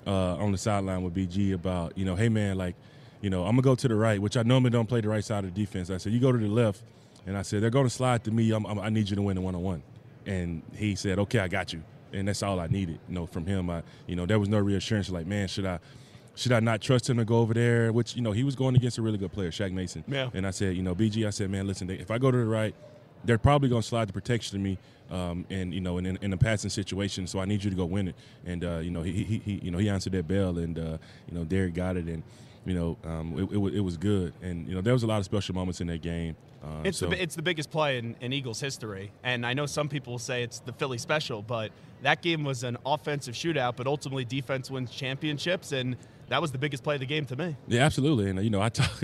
[0.06, 2.74] uh, on the sideline with BG about, you know, hey man, like,
[3.22, 5.24] you know, I'm gonna go to the right, which I normally don't play the right
[5.24, 5.88] side of the defense.
[5.88, 6.82] I said, you go to the left,
[7.26, 8.50] and I said they're to slide to me.
[8.52, 9.82] I'm, I'm, I need you to win the one on one,
[10.26, 13.46] and he said, okay, I got you, and that's all I needed, you know, from
[13.46, 13.70] him.
[13.70, 15.08] I, you know, there was no reassurance.
[15.10, 15.78] Like, man, should I?
[16.38, 17.92] Should I not trust him to go over there?
[17.92, 20.04] Which you know he was going against a really good player, Shaq Mason.
[20.06, 20.30] Yeah.
[20.32, 22.36] And I said, you know, BG, I said, man, listen, they, if I go to
[22.36, 22.76] the right,
[23.24, 24.78] they're probably going to slide the protection to me,
[25.10, 27.26] um, and you know, in, in, in a passing situation.
[27.26, 28.14] So I need you to go win it.
[28.46, 30.98] And uh, you know, he, he, he you know he answered that bell, and uh,
[31.28, 32.22] you know, Derek got it, and
[32.64, 34.32] you know, um, it, it, it was good.
[34.40, 36.36] And you know, there was a lot of special moments in that game.
[36.62, 39.10] Uh, It's, so, the, it's the biggest play in, in Eagles history.
[39.24, 41.72] And I know some people will say it's the Philly special, but
[42.02, 45.72] that game was an offensive shootout, but ultimately defense wins championships.
[45.72, 45.96] And
[46.28, 47.56] that was the biggest play of the game to me.
[47.66, 48.30] Yeah, absolutely.
[48.30, 49.02] And you know, I talk.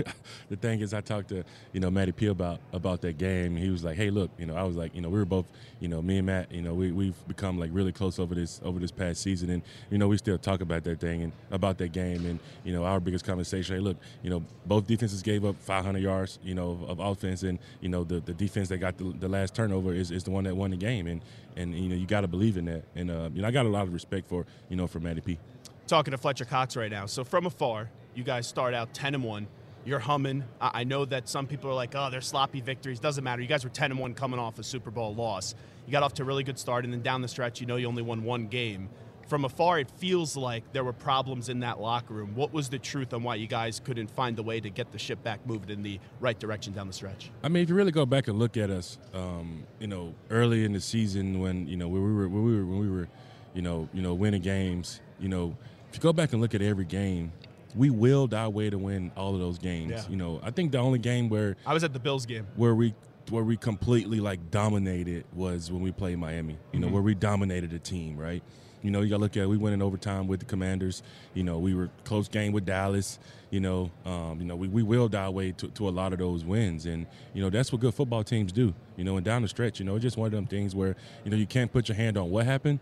[0.49, 3.55] the thing is, I talked to you know Matty P about about that game.
[3.55, 5.45] He was like, "Hey, look, you know, I was like, you know, we were both,
[5.79, 8.61] you know, me and Matt, you know, we we've become like really close over this
[8.63, 11.77] over this past season, and you know, we still talk about that thing and about
[11.79, 13.75] that game, and you know, our biggest conversation.
[13.75, 17.43] Hey, look, you know, both defenses gave up 500 yards, you know, of, of offense,
[17.43, 20.31] and you know, the, the defense that got the, the last turnover is, is the
[20.31, 21.21] one that won the game, and
[21.55, 23.65] and you know, you got to believe in that, and uh, you know, I got
[23.65, 25.39] a lot of respect for you know for Matty P.
[25.87, 27.05] talking to Fletcher Cox right now.
[27.05, 29.47] So from afar, you guys start out 10 and 1.
[29.85, 30.43] You're humming.
[30.59, 33.41] I know that some people are like, "Oh, they're sloppy victories." Doesn't matter.
[33.43, 35.53] You guys were 10 and 1 coming off a Super Bowl loss.
[35.85, 37.75] You got off to a really good start and then down the stretch, you know
[37.75, 38.89] you only won one game.
[39.27, 42.35] From afar, it feels like there were problems in that locker room.
[42.35, 44.99] What was the truth on why you guys couldn't find a way to get the
[44.99, 47.31] ship back moving in the right direction down the stretch?
[47.43, 50.63] I mean, if you really go back and look at us, um, you know, early
[50.63, 53.07] in the season when you know we were when we were when we were,
[53.53, 55.01] you know, you know, winning games.
[55.19, 55.57] You know,
[55.95, 57.31] if you go back and look at every game,
[57.73, 59.91] we willed our way to win all of those games.
[59.91, 60.03] Yeah.
[60.09, 62.45] You know, I think the only game where I was at the Bills game.
[62.57, 62.93] where we
[63.29, 66.57] where we completely like dominated was when we played Miami.
[66.73, 68.43] You know, where we dominated the team, right?
[68.81, 71.01] You know, you got to look at we went in overtime with the Commanders.
[71.33, 73.17] You know, we were close game with Dallas.
[73.49, 76.19] You know, um, you know, we, we willed our way to, to a lot of
[76.19, 78.73] those wins, and you know that's what good football teams do.
[78.97, 80.97] You know, and down the stretch, you know, it's just one of them things where
[81.23, 82.79] you know you can't put your hand on what happened.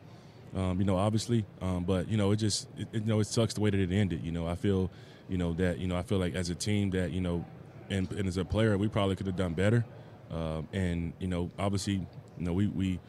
[0.55, 3.53] Um, you know, obviously, um, but you know, it just it, you know it sucks
[3.53, 4.23] the way that it ended.
[4.23, 4.91] You know, I feel
[5.27, 7.43] you know that you know I feel like as a team that you know,
[7.89, 9.83] and, and as a player, we probably could have done better.
[10.29, 12.99] Um, and you know, obviously, you know, we we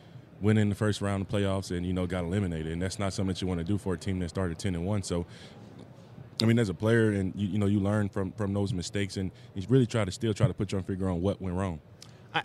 [0.40, 3.12] went in the first round of playoffs and you know got eliminated, and that's not
[3.12, 5.02] something that you want to do for a team that started ten and one.
[5.02, 5.26] So.
[6.42, 9.16] I mean, as a player, and you, you know, you learn from from those mistakes,
[9.18, 11.78] and you really try to still try to put your figure on what went wrong.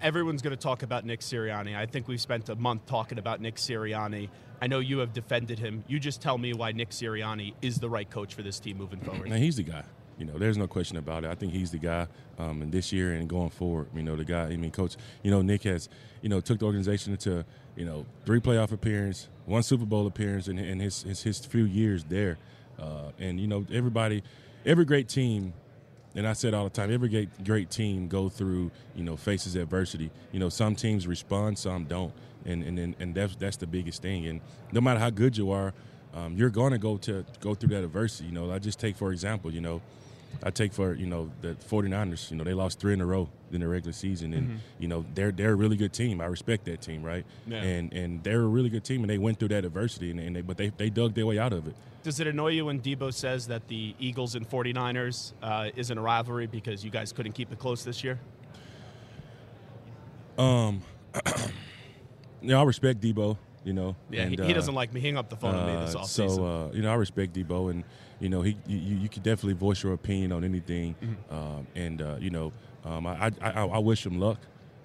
[0.02, 1.76] Everyone's going to talk about Nick Sirianni.
[1.76, 4.30] I think we've spent a month talking about Nick Sirianni.
[4.62, 5.84] I know you have defended him.
[5.88, 9.00] You just tell me why Nick Sirianni is the right coach for this team moving
[9.00, 9.30] forward.
[9.30, 9.84] Now he's the guy.
[10.20, 11.30] You know, there's no question about it.
[11.32, 12.08] I think he's the guy.
[12.38, 14.44] Um, and this year and going forward, you know, the guy.
[14.44, 14.96] I mean, coach.
[15.24, 15.90] You know, Nick has,
[16.22, 20.48] you know, took the organization to, you know, three playoff appearance, one Super Bowl appearance,
[20.48, 22.38] in his, his his few years there.
[22.78, 24.22] Uh, and you know, everybody,
[24.66, 25.54] every great team.
[26.16, 29.56] And I said all the time, every great, great team go through, you know, faces
[29.56, 30.10] adversity.
[30.32, 32.14] You know, some teams respond, some don't,
[32.46, 34.26] and and and, that's that's the biggest thing.
[34.26, 34.42] And
[34.72, 35.74] no matter how good you are,
[36.16, 38.26] um, you're going to go to go through that adversity.
[38.30, 39.82] You know, I just take for example, you know,
[40.44, 42.32] I take for you know the 49ers.
[42.32, 44.58] You know they lost three in a row in the regular season, and mm-hmm.
[44.80, 46.22] you know they're they're a really good team.
[46.22, 47.26] I respect that team, right?
[47.48, 47.62] Yeah.
[47.62, 50.36] And and they're a really good team, and they went through that adversity, and, and
[50.36, 51.76] they, but they they dug their way out of it.
[52.02, 56.02] Does it annoy you when Deebo says that the Eagles and 49ers uh, isn't a
[56.02, 58.18] rivalry because you guys couldn't keep it close this year?
[60.38, 60.82] Um,
[62.42, 63.38] yeah, I respect Deebo.
[63.64, 65.02] You know, yeah, and, he, he, doesn't uh, like me.
[65.02, 66.36] Hang up the phone uh, me this uh, offseason.
[66.36, 67.84] So uh, you know, I respect Deebo, and
[68.20, 71.34] you know, he you, you can definitely voice your opinion on anything, mm-hmm.
[71.34, 72.54] um, and uh, you know,
[72.86, 74.40] um, I, I, I wish him luck.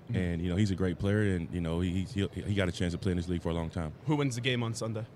[0.05, 0.17] Mm-hmm.
[0.17, 2.73] And you know he's a great player, and you know he, he he got a
[2.73, 3.91] chance to play in this league for a long time.
[4.05, 5.07] Who wins the game on Sunday?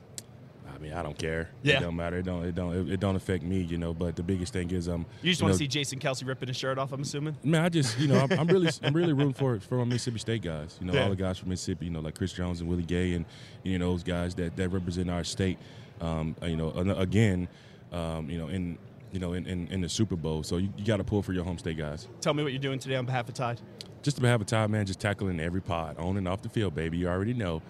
[0.79, 1.49] I mean, I don't care.
[1.63, 1.79] Yeah.
[1.79, 2.19] It don't matter.
[2.19, 2.45] It don't.
[2.45, 2.75] It don't.
[2.75, 3.93] It, it don't affect me, you know.
[3.93, 5.07] But the biggest thing is, um.
[5.23, 6.93] You just want to see Jason Kelce ripping his shirt off.
[6.93, 7.37] I'm assuming.
[7.43, 10.19] Man, I just, you know, I'm, I'm really, I'm really rooting for for my Mississippi
[10.21, 10.79] State guys.
[10.81, 11.05] You know, yeah.
[11.05, 11.87] all the guys from Mississippi.
[11.87, 13.25] You know, like Chris Jones and Willie Gay, and
[13.65, 15.59] you know those guys that that represent our state.
[16.01, 17.49] Um, you know, again,
[17.93, 18.79] um, you know, in
[19.13, 20.43] you know, in, in, in the Super Bowl.
[20.43, 22.09] So you, you got to pull for your home state guys.
[22.21, 23.61] Tell me what you're doing today on behalf of Tide.
[24.03, 26.75] Just on behalf of Tide, man, just tackling every pod, on and off the field,
[26.75, 26.99] baby.
[26.99, 27.63] You already know.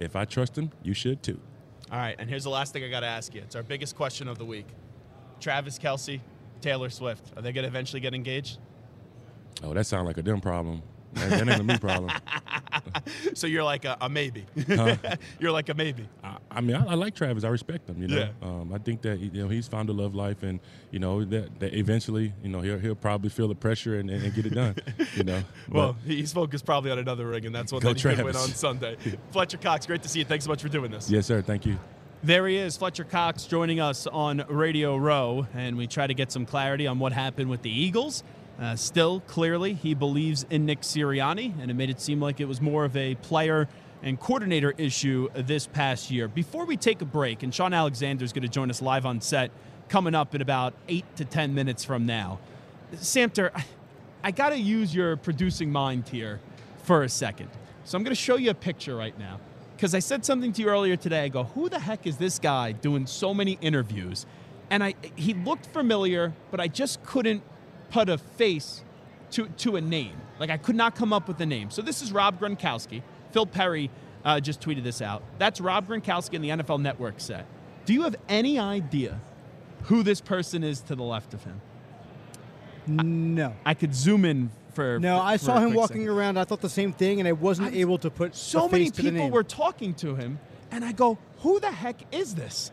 [0.00, 1.40] If I trust him, you should too.
[1.90, 3.40] All right, and here's the last thing I got to ask you.
[3.40, 4.66] It's our biggest question of the week.
[5.40, 6.20] Travis Kelce,
[6.60, 8.58] Taylor Swift, are they going to eventually get engaged?
[9.62, 10.82] Oh, that sounds like a them problem.
[11.18, 12.12] That, that ain't a me problem.
[13.34, 14.46] so you're like a, a maybe.
[14.66, 14.96] Huh?
[15.38, 16.08] you're like a maybe.
[16.22, 17.44] I, I mean, I, I, like Travis.
[17.44, 18.00] I respect him.
[18.02, 18.48] You know, yeah.
[18.48, 21.60] um, I think that you know he's found a love life, and you know that,
[21.60, 24.76] that eventually, you know, he'll he'll probably feel the pressure and, and, get it done.
[25.14, 25.42] you know.
[25.68, 28.96] well, he's focused probably on another ring, and that's what they could win on Sunday.
[29.30, 30.24] Fletcher Cox, great to see you.
[30.24, 31.10] Thanks so much for doing this.
[31.10, 31.42] Yes, sir.
[31.42, 31.78] Thank you.
[32.22, 36.32] There he is, Fletcher Cox, joining us on Radio Row, and we try to get
[36.32, 38.24] some clarity on what happened with the Eagles
[38.60, 42.46] uh, still, clearly, he believes in Nick Sirianni, and it made it seem like it
[42.46, 43.68] was more of a player
[44.02, 46.26] and coordinator issue this past year.
[46.26, 49.20] Before we take a break, and Shaun Alexander is going to join us live on
[49.20, 49.50] set
[49.88, 52.40] coming up in about eight to 10 minutes from now.
[52.94, 53.50] Samter,
[54.24, 56.40] I got to use your producing mind here
[56.82, 57.50] for a second.
[57.84, 59.40] So I'm going to show you a picture right now.
[59.76, 61.24] Because I said something to you earlier today.
[61.24, 64.26] I go, who the heck is this guy doing so many interviews?
[64.70, 67.42] And I, he looked familiar, but I just couldn't
[67.90, 68.82] put a face
[69.32, 70.16] to, to a name.
[70.38, 71.70] Like I could not come up with a name.
[71.70, 73.02] So this is Rob Gronkowski.
[73.32, 73.90] Phil Perry
[74.24, 75.22] uh, just tweeted this out.
[75.38, 77.46] That's Rob Gronkowski in the NFL Network set.
[77.84, 79.20] Do you have any idea
[79.84, 81.60] who this person is to the left of him?
[82.86, 83.54] No.
[83.64, 84.98] I, I could zoom in for.
[84.98, 86.08] No, for, I saw him walking second.
[86.08, 86.38] around.
[86.38, 89.30] I thought the same thing, and I wasn't I'm, able to put so many people
[89.30, 90.38] were talking to him,
[90.70, 92.72] and I go, "Who the heck is this?"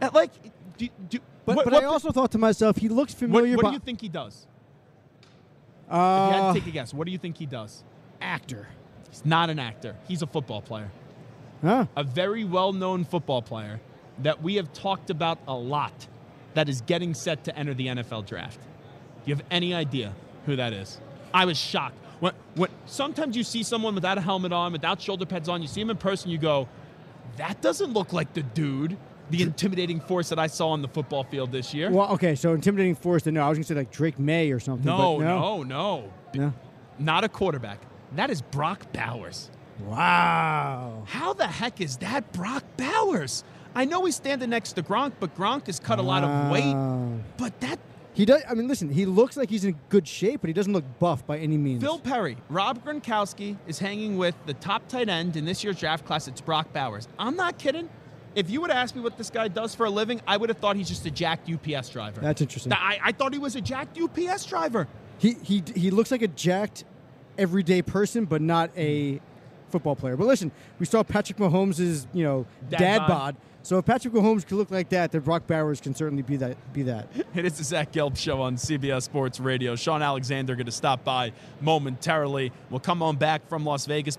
[0.00, 0.30] And like,
[0.76, 3.56] do, do, but, what, but what I also thought to myself, he looks familiar.
[3.56, 4.46] What, what do you think he does?
[5.88, 7.84] Uh, if you had to take a guess, what do you think he does?
[8.20, 8.68] Actor.
[9.10, 9.96] He's not an actor.
[10.08, 10.90] He's a football player.
[11.62, 11.86] Huh.
[11.96, 13.80] A very well-known football player
[14.18, 16.08] that we have talked about a lot.
[16.54, 18.60] That is getting set to enter the NFL draft.
[18.60, 20.14] Do you have any idea
[20.46, 21.00] who that is?
[21.32, 21.96] I was shocked.
[22.20, 25.68] When, when sometimes you see someone without a helmet on, without shoulder pads on, you
[25.68, 26.68] see him in person, you go,
[27.38, 28.96] "That doesn't look like the dude."
[29.30, 31.90] The intimidating force that I saw on the football field this year.
[31.90, 33.24] Well, okay, so intimidating force.
[33.26, 34.84] No, I was going to say like Drake Maye or something.
[34.84, 36.52] No, no, no, no, no.
[36.98, 37.80] Not a quarterback.
[38.16, 39.50] That is Brock Bowers.
[39.80, 41.02] Wow.
[41.06, 43.44] How the heck is that Brock Bowers?
[43.74, 46.04] I know he's standing next to Gronk, but Gronk has cut wow.
[46.04, 47.20] a lot of weight.
[47.36, 47.78] But that
[48.14, 48.42] he does.
[48.48, 48.88] I mean, listen.
[48.88, 51.82] He looks like he's in good shape, but he doesn't look buff by any means.
[51.82, 56.06] Phil Perry, Rob Gronkowski is hanging with the top tight end in this year's draft
[56.06, 56.28] class.
[56.28, 57.08] It's Brock Bowers.
[57.18, 57.88] I'm not kidding
[58.34, 60.58] if you would ask me what this guy does for a living, I would have
[60.58, 62.20] thought he's just a jacked UPS driver.
[62.20, 62.72] That's interesting.
[62.72, 64.88] I, I thought he was a jacked UPS driver.
[65.18, 66.84] He, he, he looks like a jacked
[67.38, 69.20] everyday person, but not a
[69.70, 70.16] football player.
[70.16, 73.08] But listen, we saw Patrick Mahomes' you know dad, dad bod.
[73.08, 73.36] bod.
[73.62, 76.72] So if Patrick Mahomes can look like that, then Brock Bowers can certainly be that.
[76.72, 77.08] Be that.
[77.34, 79.74] It is the Zach Gelb Show on CBS Sports Radio.
[79.74, 82.52] Shaun Alexander going to stop by momentarily.
[82.70, 84.16] We'll come on back from Las Vegas.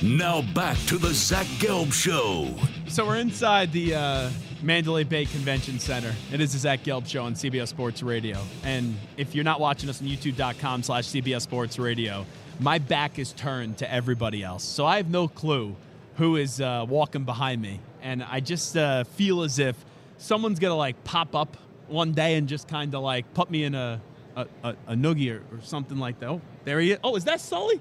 [0.00, 2.54] Now back to the Zach Gelb Show.
[2.86, 4.30] So we're inside the uh,
[4.62, 6.14] Mandalay Bay Convention Center.
[6.32, 8.38] It is the Zach Gelb Show on CBS Sports Radio.
[8.62, 12.24] And if you're not watching us on youtube.com slash CBS Sports Radio,
[12.60, 14.62] my back is turned to everybody else.
[14.62, 15.74] So I have no clue
[16.14, 17.80] who is uh, walking behind me.
[18.00, 19.84] And I just uh, feel as if
[20.16, 21.56] someone's going to like pop up
[21.88, 24.00] one day and just kind of like put me in a,
[24.36, 26.28] a, a, a noogie or, or something like that.
[26.28, 26.98] Oh, there he is.
[27.02, 27.80] Oh, is that Sully?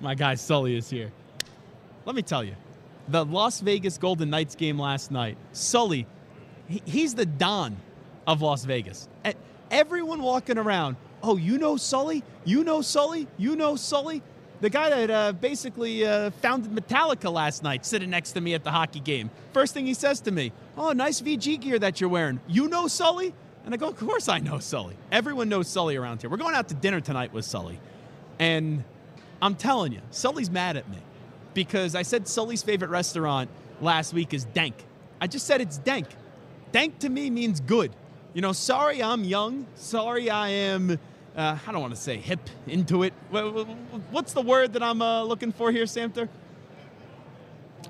[0.00, 1.10] My guy Sully is here.
[2.04, 2.54] Let me tell you,
[3.08, 6.06] the Las Vegas Golden Knights game last night, Sully,
[6.68, 7.76] he's the Don
[8.26, 9.08] of Las Vegas.
[9.24, 9.34] And
[9.70, 12.22] everyone walking around, oh, you know Sully?
[12.44, 13.26] You know Sully?
[13.36, 14.22] You know Sully?
[14.60, 18.62] the guy that uh, basically uh, founded Metallica last night, sitting next to me at
[18.62, 19.30] the hockey game.
[19.52, 22.40] First thing he says to me, "Oh, nice VG gear that you're wearing.
[22.46, 23.34] You know Sully?"
[23.64, 24.96] And I go, "Of course I know Sully.
[25.10, 26.30] Everyone knows Sully around here.
[26.30, 27.80] We're going out to dinner tonight with Sully,
[28.38, 28.84] and
[29.40, 30.98] I'm telling you, Sully's mad at me
[31.54, 34.74] because I said Sully's favorite restaurant last week is Dank.
[35.20, 36.06] I just said it's Dank.
[36.72, 37.92] Dank to me means good.
[38.32, 39.66] You know, sorry I'm young.
[39.74, 40.98] Sorry I am,
[41.36, 43.12] uh, I don't want to say hip into it.
[44.10, 46.28] What's the word that I'm uh, looking for here, Samter?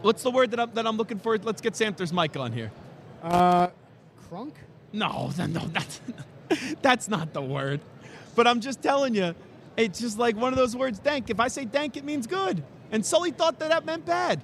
[0.03, 1.37] What's the word that I'm, that I'm looking for?
[1.37, 2.73] Let's get Samter's mic on here.
[3.23, 3.68] Uh,
[4.31, 4.53] crunk?
[4.92, 6.01] No, no, that's,
[6.83, 7.81] that's not the word.
[8.35, 9.35] But I'm just telling you,
[9.77, 11.29] it's just like one of those words, dank.
[11.29, 12.62] If I say dank, it means good.
[12.92, 14.42] And Sully thought that that meant bad.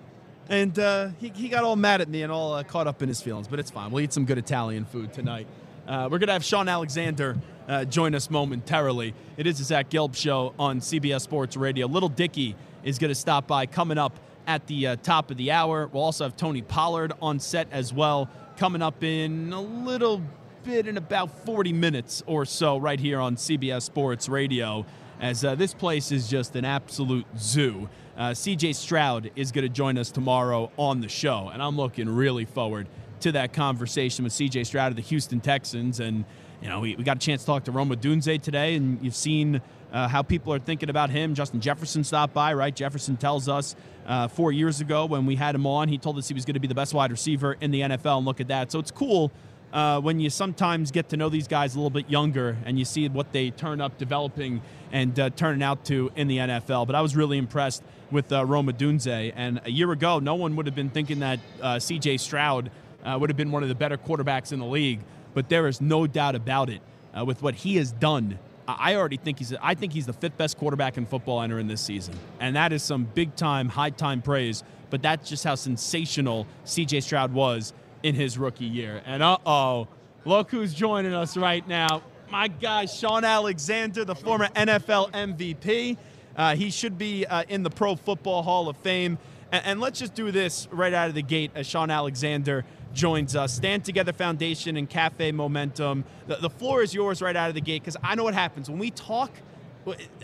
[0.49, 3.09] And uh, he, he got all mad at me and all uh, caught up in
[3.09, 3.91] his feelings, but it's fine.
[3.91, 5.49] We'll eat some good Italian food tonight.
[5.89, 7.37] Uh, we're going to have Shaun Alexander
[7.69, 9.15] uh, join us momentarily.
[9.37, 11.87] It is the Zach Gelb Show on CBS Sports Radio.
[11.87, 12.55] Little Dicky
[12.85, 15.89] is going to stop by coming up at the uh, top of the hour.
[15.93, 20.23] We'll also have Tony Pollard on set as well, coming up in a little
[20.63, 24.87] bit in about 40 minutes or so, right here on CBS Sports Radio,
[25.21, 27.89] as uh, this place is just an absolute zoo.
[28.17, 32.09] Uh, CJ Stroud is going to join us tomorrow on the show, and I'm looking
[32.09, 32.89] really forward
[33.21, 36.01] to that conversation with CJ Stroud of the Houston Texans.
[36.01, 36.25] And,
[36.63, 39.15] you know, we, we got a chance to talk to Rome Odunze today, and you've
[39.15, 39.61] seen
[39.93, 41.35] uh, how people are thinking about him.
[41.35, 42.75] Justin Jefferson stopped by, right?
[42.75, 43.77] Jefferson tells us
[44.07, 46.55] uh, four years ago when we had him on, he told us he was going
[46.55, 48.73] to be the best wide receiver in the NFL, and look at that.
[48.73, 49.31] So it's cool
[49.73, 52.85] uh, when you sometimes get to know these guys a little bit younger and you
[52.85, 56.87] see what they turn up developing and uh, turning out to in the NFL.
[56.87, 59.33] But I was really impressed with uh, Rome Odunze.
[59.37, 62.19] And a year ago, no one would have been thinking that uh, C.J.
[62.19, 62.71] Stroud
[63.05, 65.01] uh, would have been one of the better quarterbacks in the league.
[65.35, 66.81] But there is no doubt about it.
[67.17, 68.39] Uh, with what he has done,
[68.69, 69.55] I already think he's.
[69.63, 72.83] I think he's the fifth best quarterback in football entering this season, and that is
[72.83, 74.63] some big time, high time praise.
[74.91, 77.01] But that's just how sensational C.J.
[77.01, 79.03] Stroud was in his rookie year.
[79.05, 79.89] And uh oh,
[80.25, 82.03] look who's joining us right now.
[82.31, 85.97] My guy, Shaun Alexander, the former NFL MVP.
[86.37, 89.19] Uh, he should be uh, in the Pro Football Hall of Fame.
[89.53, 93.37] And, and, let's just do this right out of the gate as Shaun Alexander joins
[93.37, 93.55] us.
[93.55, 96.05] Stand Together Foundation and Cafe Momentum.
[96.27, 98.69] The, the floor is yours right out of the gate because I know what happens.
[98.69, 99.31] When we talk,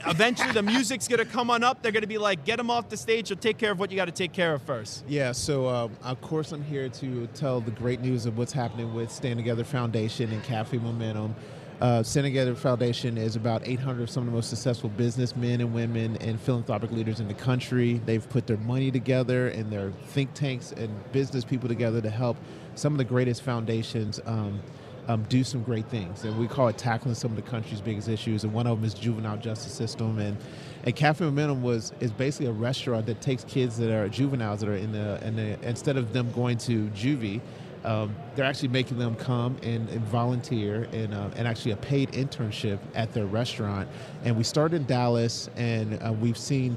[0.07, 1.83] eventually the music's going to come on up.
[1.83, 3.90] They're going to be like, get them off the stage or take care of what
[3.90, 5.05] you got to take care of first.
[5.07, 8.92] Yeah, so um, of course I'm here to tell the great news of what's happening
[8.94, 11.35] with Stand Together Foundation and Cafe Momentum.
[11.83, 16.16] Uh, Together Foundation is about 800 of some of the most successful businessmen and women
[16.18, 18.01] and philanthropic leaders in the country.
[18.07, 22.37] They've put their money together and their think tanks and business people together to help
[22.77, 24.61] some of the greatest foundations um,
[25.09, 26.23] um, do some great things.
[26.23, 28.45] And we call it tackling some of the country's biggest issues.
[28.45, 30.21] And one of them is juvenile justice system.
[30.21, 30.37] And
[30.85, 34.68] and Cafe Momentum was is basically a restaurant that takes kids that are juveniles that
[34.68, 37.40] are in the, in the instead of them going to juvie
[37.85, 42.12] um, they're actually making them come and, and volunteer and, uh, and actually a paid
[42.12, 43.88] internship at their restaurant.
[44.25, 46.77] And we started in Dallas, and uh, we've seen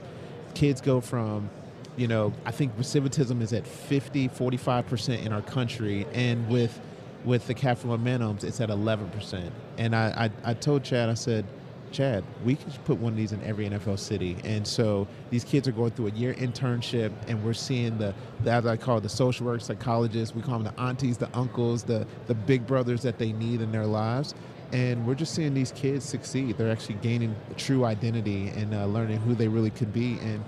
[0.55, 1.49] kids go from,
[1.97, 6.07] you know, I think recidivism is at 50, 45% in our country.
[6.13, 6.79] And with
[7.25, 9.49] with the Cafe Momentums, it's at 11%.
[9.77, 11.43] And I, I, I told Chad, I said,
[11.91, 14.37] Chad, we could put one of these in every NFL city.
[14.43, 18.51] And so these kids are going through a year internship, and we're seeing the, the
[18.51, 20.35] as I call it, the social work psychologists.
[20.35, 23.71] We call them the aunties, the uncles, the the big brothers that they need in
[23.71, 24.33] their lives.
[24.71, 26.57] And we're just seeing these kids succeed.
[26.57, 30.17] They're actually gaining true identity and uh, learning who they really could be.
[30.19, 30.43] And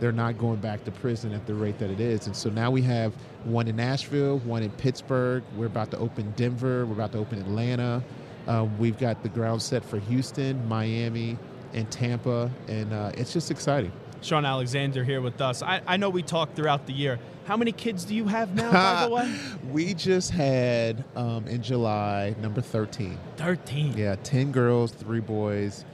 [0.00, 2.26] they're not going back to prison at the rate that it is.
[2.26, 5.44] And so now we have one in Nashville, one in Pittsburgh.
[5.56, 6.86] We're about to open Denver.
[6.86, 8.02] We're about to open Atlanta.
[8.50, 11.38] Uh, we've got the ground set for Houston, Miami,
[11.72, 13.92] and Tampa, and uh, it's just exciting.
[14.22, 15.62] Shaun Alexander here with us.
[15.62, 17.20] I, I, know we talked throughout the year.
[17.44, 19.34] How many kids do you have now, by the way?
[19.70, 23.16] we just had um, in July number 13.
[23.36, 23.96] 13.
[23.96, 25.84] Yeah, 10 girls, three boys.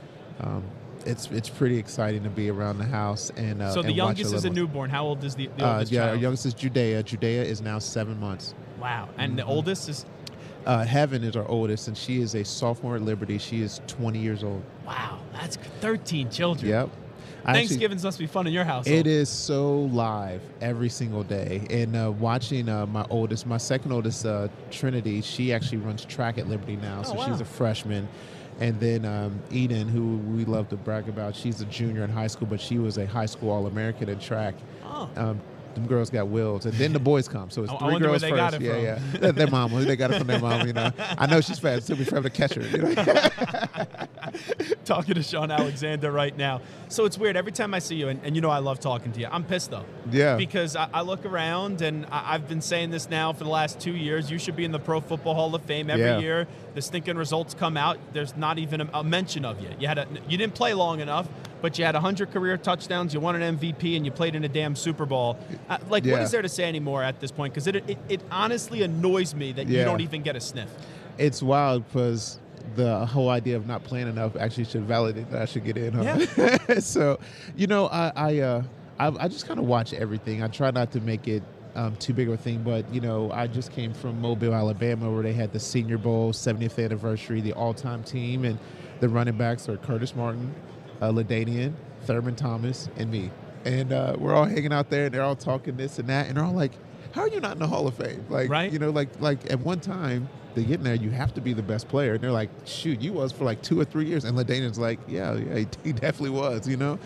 [0.40, 0.64] Um,
[1.04, 4.34] it's it's pretty exciting to be around the house and uh, so the and youngest
[4.34, 4.90] is a newborn.
[4.90, 6.10] How old is the, the uh, oldest yeah, child?
[6.10, 7.04] our youngest is Judea.
[7.04, 8.54] Judea is now seven months.
[8.80, 9.36] Wow, and mm-hmm.
[9.36, 10.04] the oldest is
[10.66, 13.38] uh, Heaven is our oldest, and she is a sophomore at Liberty.
[13.38, 14.62] She is 20 years old.
[14.84, 16.68] Wow, that's 13 children.
[16.68, 16.90] Yep.
[17.44, 18.88] Thanksgiving's must be fun in your house.
[18.88, 21.64] It is so live every single day.
[21.70, 26.38] And uh, watching uh, my oldest, my second oldest, uh, Trinity, she actually runs track
[26.38, 27.02] at Liberty now.
[27.04, 27.28] Oh, so wow.
[27.28, 28.08] she's a freshman.
[28.58, 32.26] And then um, Eden, who we love to brag about, she's a junior in high
[32.26, 34.54] school, but she was a high school All American in track.
[34.84, 35.08] Oh.
[35.16, 35.40] Um,
[35.76, 37.50] them girls got wills, and then the boys come.
[37.50, 38.60] So it's I three girls first.
[38.60, 39.30] yeah, yeah.
[39.30, 39.80] their mama.
[39.82, 40.66] They got it from their mom.
[40.66, 41.86] You know, I know she's fast.
[41.86, 42.62] She'll be trying to catch her.
[42.62, 43.04] You know?
[44.86, 46.60] talking to Shaun Alexander right now.
[46.88, 47.36] So it's weird.
[47.36, 49.44] Every time I see you, and, and you know I love talking to you, I'm
[49.44, 49.84] pissed though.
[50.10, 50.36] Yeah.
[50.36, 53.80] Because I, I look around, and I, have been saying this now for the last
[53.80, 54.30] two years.
[54.30, 56.18] You should be in the Pro Football Hall of Fame every Yeah.
[56.18, 56.48] year.
[56.74, 57.98] The stinking results come out.
[58.12, 59.68] There's not even a, a mention of you.
[59.78, 61.26] You had a, you didn't play long enough,
[61.60, 63.12] but you had 100 career touchdowns.
[63.12, 65.38] You won an MVP, and you played in a damn Super Bowl.
[65.68, 66.22] Uh, like, what Yeah.
[66.22, 67.52] is there to say anymore at this point?
[67.52, 70.70] Because it, it it honestly annoys me that you don't even get a sniff.
[71.18, 72.38] It's wild because
[72.74, 75.92] the whole idea of not playing enough actually should validate that I should get in.
[75.92, 76.80] Huh?
[76.80, 77.18] so,
[77.56, 78.62] you know, I I, uh,
[78.98, 80.42] I, I just kind of watch everything.
[80.42, 81.42] I try not to make it
[81.74, 85.10] um, too big of a thing, but you know, I just came from Mobile, Alabama,
[85.10, 88.58] where they had the Senior Bowl 70th anniversary, the all-time team, and
[89.00, 90.54] the running backs are Curtis Martin,
[91.02, 93.30] uh, LaDainian, Thurman Thomas, and me.
[93.66, 96.36] And uh, we're all hanging out there, and they're all talking this and that, and
[96.36, 96.72] they're all like,
[97.12, 98.72] "How are you not in the Hall of Fame?" Like, Right.
[98.72, 101.52] you know, like like at one time they get in there, you have to be
[101.52, 102.14] the best player.
[102.14, 104.24] And they're like, shoot, you was for like two or three years.
[104.24, 106.98] And LaDainian's like, yeah, yeah, he, definitely was, you know?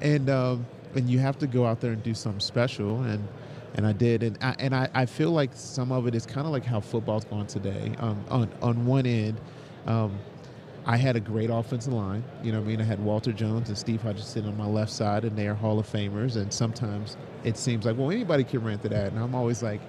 [0.00, 3.02] And um, and you have to go out there and do something special.
[3.04, 3.26] And
[3.74, 4.22] and I did.
[4.22, 6.80] And I, and I, I feel like some of it is kind of like how
[6.80, 7.94] football's gone today.
[7.98, 9.38] Um, on, on one end,
[9.86, 10.18] um,
[10.86, 12.24] I had a great offensive line.
[12.42, 12.80] You know I mean?
[12.80, 15.78] I had Walter Jones and Steve Hutchinson on my left side, and they are Hall
[15.78, 16.36] of Famers.
[16.36, 19.12] And sometimes it seems like, well, anybody can run to that.
[19.12, 19.80] And I'm always like,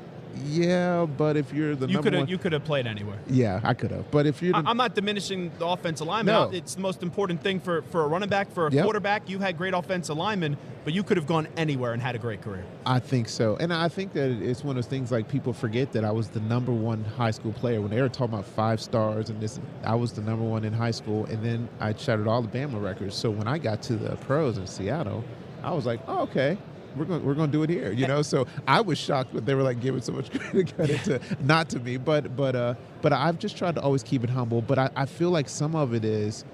[0.45, 3.17] yeah, but if you're the You number could have one, you could have played anywhere.
[3.27, 4.09] yeah, I could have.
[4.11, 6.33] But if you're, the, I'm not diminishing the offensive lineman.
[6.33, 6.49] No.
[6.55, 8.83] It's the most important thing for, for a running back, for a Yep.
[8.83, 9.29] quarterback.
[9.29, 12.41] You had great offensive linemen, but you could have gone anywhere and had a great
[12.41, 12.63] career.
[12.85, 15.91] I think so, and I think that it's one of those things like people forget
[15.93, 18.79] that I was the number one high school player when they were talking about five
[18.81, 19.59] stars and this.
[19.83, 22.81] I was the number one in high school, and then I shattered all the Bama
[22.81, 23.15] records.
[23.15, 25.23] So when I got to the pros in Seattle,
[25.63, 26.57] I was like, oh, okay.
[26.97, 28.21] We're going, we're going to do it here, you know.
[28.21, 30.31] So I was shocked that they were like giving so much
[30.75, 34.23] credit to not to me, but but uh, but I've just tried to always keep
[34.23, 34.61] it humble.
[34.61, 36.45] But I, I feel like some of it is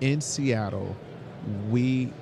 [0.00, 0.96] in Seattle,
[1.70, 2.12] we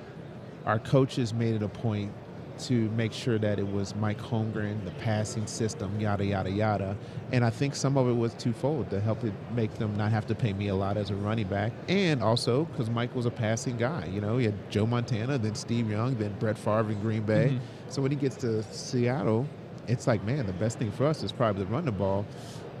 [0.65, 2.11] our coaches made it a point
[2.59, 6.97] to make sure that it was Mike Holmgren, the passing system, yada yada yada.
[7.31, 10.25] And I think some of it was twofold to help it make them not have
[10.27, 13.31] to pay me a lot as a running back, and also because Mike was a
[13.31, 14.09] passing guy.
[14.13, 17.53] You know, he had Joe Montana, then Steve Young, then Brett Favre in Green Bay.
[17.53, 17.59] Mhm.
[17.93, 19.45] So when he gets to Seattle,
[19.87, 22.25] it's like, man, the best thing for us is probably to run the ball.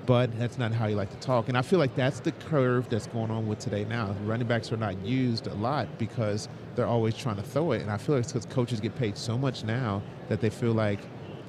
[0.05, 1.47] But that's not how you like to talk.
[1.49, 4.15] And I feel like that's the curve that's going on with today now.
[4.25, 7.81] Running backs are not used a lot because they're always trying to throw it.
[7.81, 10.73] And I feel like it's because coaches get paid so much now that they feel
[10.73, 10.99] like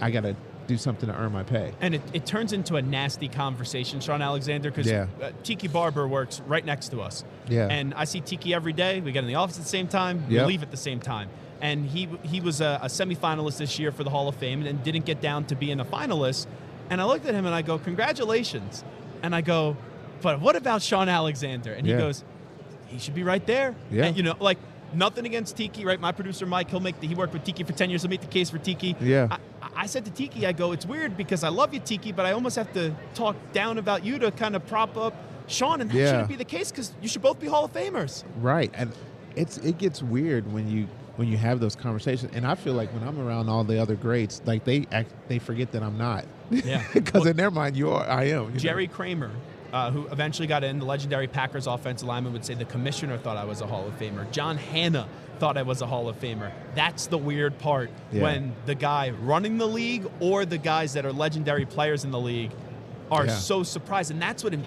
[0.01, 0.35] I got to
[0.67, 1.73] do something to earn my pay.
[1.81, 5.07] And it, it turns into a nasty conversation, Shaun Alexander, because Yeah.
[5.23, 7.25] uh, Tiki Barber works right next to us.
[7.49, 7.69] Yeah.
[7.71, 9.01] And I see Tiki every day.
[9.01, 10.25] We get in the office at the same time.
[10.29, 10.47] Yep.
[10.47, 11.29] We leave at the same time.
[11.61, 14.83] And he he was a, a semifinalist this year for the Hall of Fame and
[14.83, 16.47] didn't get down to being a finalist.
[16.91, 18.85] And I looked at him and I go, congratulations.
[19.23, 19.77] And I go,
[20.23, 21.73] but what about Shaun Alexander?
[21.73, 21.99] And he Yeah.
[21.99, 22.25] goes,
[22.89, 23.75] he should be right there.
[23.91, 24.05] Yeah.
[24.05, 24.59] And, you know, like
[24.95, 26.01] nothing against Tiki, right?
[26.01, 28.03] My producer Mike, he'll make the, he worked with Tiki for 10 years.
[28.03, 28.95] He'll make the case for Tiki.
[29.01, 29.29] Yeah.
[29.31, 29.39] I,
[29.83, 32.33] I said to Tiki, I go, it's weird because I love you, Tiki, but I
[32.33, 35.15] almost have to talk down about you to kind of prop up
[35.49, 36.07] Shaun, and that Yeah.
[36.11, 38.25] shouldn't be the case because you should both be Hall of Famers.
[38.41, 38.93] Right, and
[39.37, 42.33] it's it gets weird when you when you have those conversations.
[42.35, 45.39] And I feel like when I'm around all the other greats, like they act, they
[45.39, 46.25] forget that I'm not.
[46.51, 46.83] Yeah.
[46.95, 48.05] because Well, in their mind, you are.
[48.09, 48.45] I am.
[48.47, 48.57] you know?
[48.57, 49.31] Jerry Kramer,
[49.73, 53.37] uh, who eventually got in, the legendary Packers offensive lineman, would say the commissioner thought
[53.37, 54.31] I was a Hall of Famer.
[54.31, 56.51] John Hannah thought I was a Hall of Famer.
[56.75, 58.23] That's the weird part Yeah.
[58.23, 62.21] when the guy running the league or the guys that are legendary players in the
[62.21, 62.53] league
[63.11, 63.35] are Yeah.
[63.37, 64.11] so surprised.
[64.11, 64.61] And that's what it,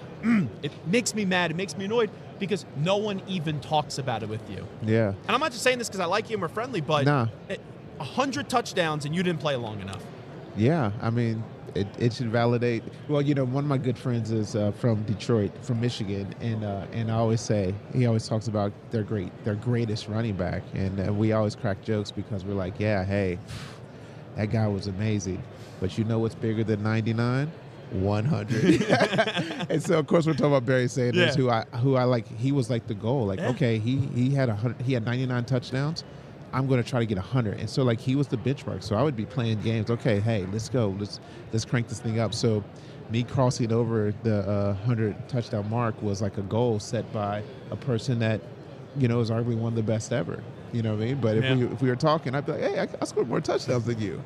[0.62, 1.50] it makes me mad.
[1.50, 4.66] It makes me annoyed because no one even talks about it with you.
[4.82, 5.08] Yeah.
[5.08, 7.26] And I'm not just saying this because I like you and we're friendly, but Nah.
[7.48, 7.60] it-
[7.98, 10.02] 100 touchdowns and you didn't play long enough.
[10.56, 11.42] Yeah, I mean,
[11.74, 12.82] it, it should validate.
[13.08, 16.64] Well, you know, one of my good friends is uh, from Detroit, from Michigan, and
[16.64, 20.62] uh, and I always say he always talks about their great, their greatest running back,
[20.74, 23.38] and uh, we always crack jokes because we're like, yeah, hey,
[24.36, 25.42] that guy was amazing,
[25.80, 27.50] but you know what's bigger than ninety nine?
[27.92, 28.82] 100
[29.68, 31.42] and so of course we're talking about Barry Sanders Yeah.
[31.42, 33.48] who I who I like he was like the goal like Yeah.
[33.50, 36.04] okay he he had a hundred he had 99 touchdowns
[36.52, 37.60] I'm going to try to get 100.
[37.60, 38.82] And so like he was the benchmark.
[38.82, 39.90] So I would be playing games.
[39.90, 40.94] Okay, hey, let's go.
[40.98, 41.20] Let's
[41.52, 42.34] let's crank this thing up.
[42.34, 42.64] So
[43.10, 47.76] me crossing over the uh, 100 touchdown mark was like a goal set by a
[47.76, 48.40] person that
[48.96, 50.42] you know is arguably one of the best ever.
[50.72, 51.20] You know what I mean?
[51.20, 51.54] But if Yeah.
[51.56, 54.00] we if we were talking, I'd be like, hey, I, I scored more touchdowns than
[54.00, 54.22] you.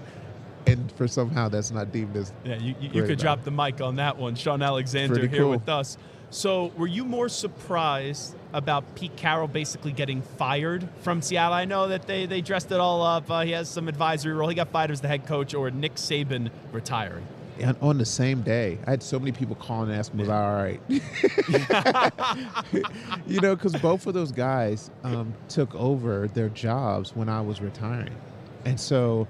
[0.67, 3.83] And for somehow that's not deemed as Yeah, you, you, could about drop the mic
[3.83, 4.35] on that one.
[4.35, 5.51] Shaun Alexander Pretty here cool.
[5.51, 5.99] with us.
[6.31, 11.53] So, were you more surprised about Pete Carroll basically getting fired from Seattle?
[11.53, 13.31] I know that they, they dressed it all up.
[13.31, 14.49] Uh, he has some advisory role.
[14.49, 17.27] He got fired as the head coach, or Nick Saban retiring.
[17.61, 20.43] and on the same day, I had so many people calling and asking, "Was I
[20.43, 20.81] all right?"
[23.27, 27.61] you know, because both of those guys um, took over their jobs when I was
[27.61, 28.15] retiring,
[28.65, 29.29] and so,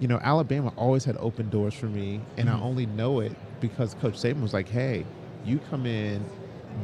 [0.00, 3.94] you know, Alabama always had open doors for me, and I only know it because
[3.94, 5.04] Coach Saban was like, "Hey,
[5.44, 6.24] you come in,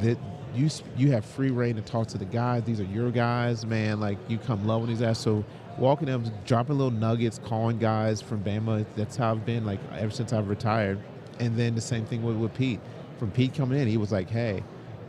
[0.01, 0.17] that
[0.55, 2.63] you you have free reign to talk to the guys.
[2.63, 3.99] These are your guys, man.
[3.99, 5.43] Like you come loving these guys." So
[5.77, 8.85] walking them, dropping little nuggets, calling guys from Bama.
[8.95, 10.99] That's how I've been like ever since I've retired.
[11.39, 12.79] And then the same thing with, with Pete.
[13.17, 14.63] From Pete coming in, he was like, "Hey,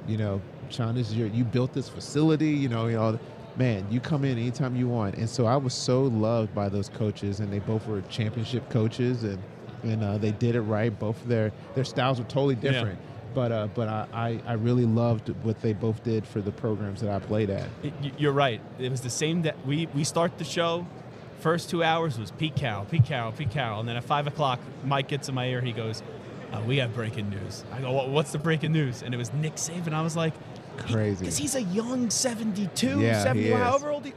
[0.07, 2.51] you know, Shaun, this is your you built this facility.
[2.51, 3.19] You know, you know,
[3.57, 6.89] man, you come in anytime you want." And so I was so loved by those
[6.89, 9.39] coaches, and they both were championship coaches, and
[9.83, 10.97] and uh, they did it right.
[10.97, 12.99] Both of their their styles were totally different.
[13.35, 17.11] But uh, but I, I, really loved what they both did for the programs that
[17.11, 17.69] I played at.
[18.19, 18.61] You're right.
[18.79, 20.87] It was the same that we we start the show.
[21.41, 24.61] First two hours was Pete Carroll, Pete Carroll, Pete Carroll, and then at five o'clock,
[24.85, 25.61] Mike gets in my ear.
[25.61, 26.03] He goes,
[26.53, 29.33] uh, "We have breaking news." I go, "What- "What's the breaking news?" And it was
[29.33, 29.93] Nick Saban.
[29.93, 30.35] I was like,
[30.77, 31.21] Crazy.
[31.21, 33.59] because he's a young 72, Yeah, 70, he is.
[33.59, 34.13] however old he.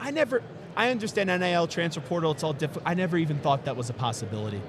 [0.00, 0.42] I never.
[0.76, 2.32] I understand NIL transfer portal.
[2.32, 2.86] It's all different.
[2.86, 4.60] I never even thought that was a possibility.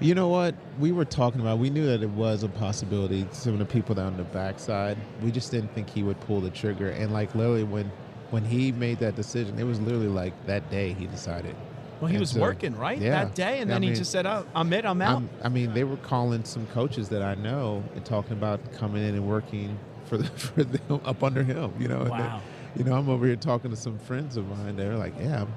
[0.00, 0.54] You know what?
[0.78, 1.58] We were talking about.
[1.58, 3.26] We knew that it was a possibility.
[3.32, 6.50] Some of the people down the backside, we just didn't think he would pull the
[6.50, 6.90] trigger.
[6.90, 7.90] And like literally, when
[8.30, 11.54] when he made that decision, it was literally like that day he decided.
[12.00, 13.24] Well, he And was so- working right yeah.
[13.24, 14.84] that day, and I then he just said, "Oh, I'm it.
[14.84, 18.32] I'm out." I'm- I mean, they were calling some coaches that I know and talking
[18.32, 21.72] about coming in and working for the, for them up under him.
[21.78, 22.32] You know, and then,
[22.76, 24.74] you know, I'm over here talking to some friends of mine.
[24.76, 25.54] They're like, "Yeah, I'm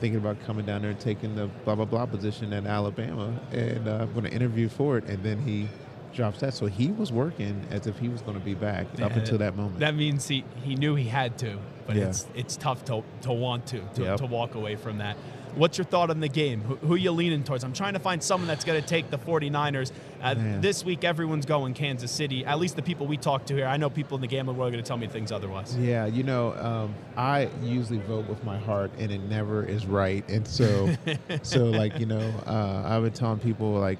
[0.00, 3.88] thinking about coming down there and taking the blah blah blah position at Alabama, and
[3.88, 5.68] uh, I'm going to interview for it." And then he
[6.14, 9.12] drops that, so he was working as if he was going to be back up
[9.12, 9.78] until that moment.
[9.80, 12.06] That means he, he knew he had to, but Yeah.
[12.08, 14.18] it's it's tough to, to want to to, Yep.
[14.18, 15.16] to walk away from that.
[15.54, 16.60] What's your thought on the game?
[16.62, 17.64] Who, who you leaning towards?
[17.64, 19.90] I'm trying to find someone that's going to take the 49ers.
[20.22, 22.44] Uh, this week, everyone's going Kansas City.
[22.44, 23.66] At least the people we talk to here.
[23.66, 25.76] I know people in the gambling world are going to tell me things otherwise.
[25.76, 30.28] Yeah, you know, um, I usually vote with my heart, and it never is right.
[30.28, 30.94] And so,
[31.42, 33.98] so like you know, uh, I've been telling people like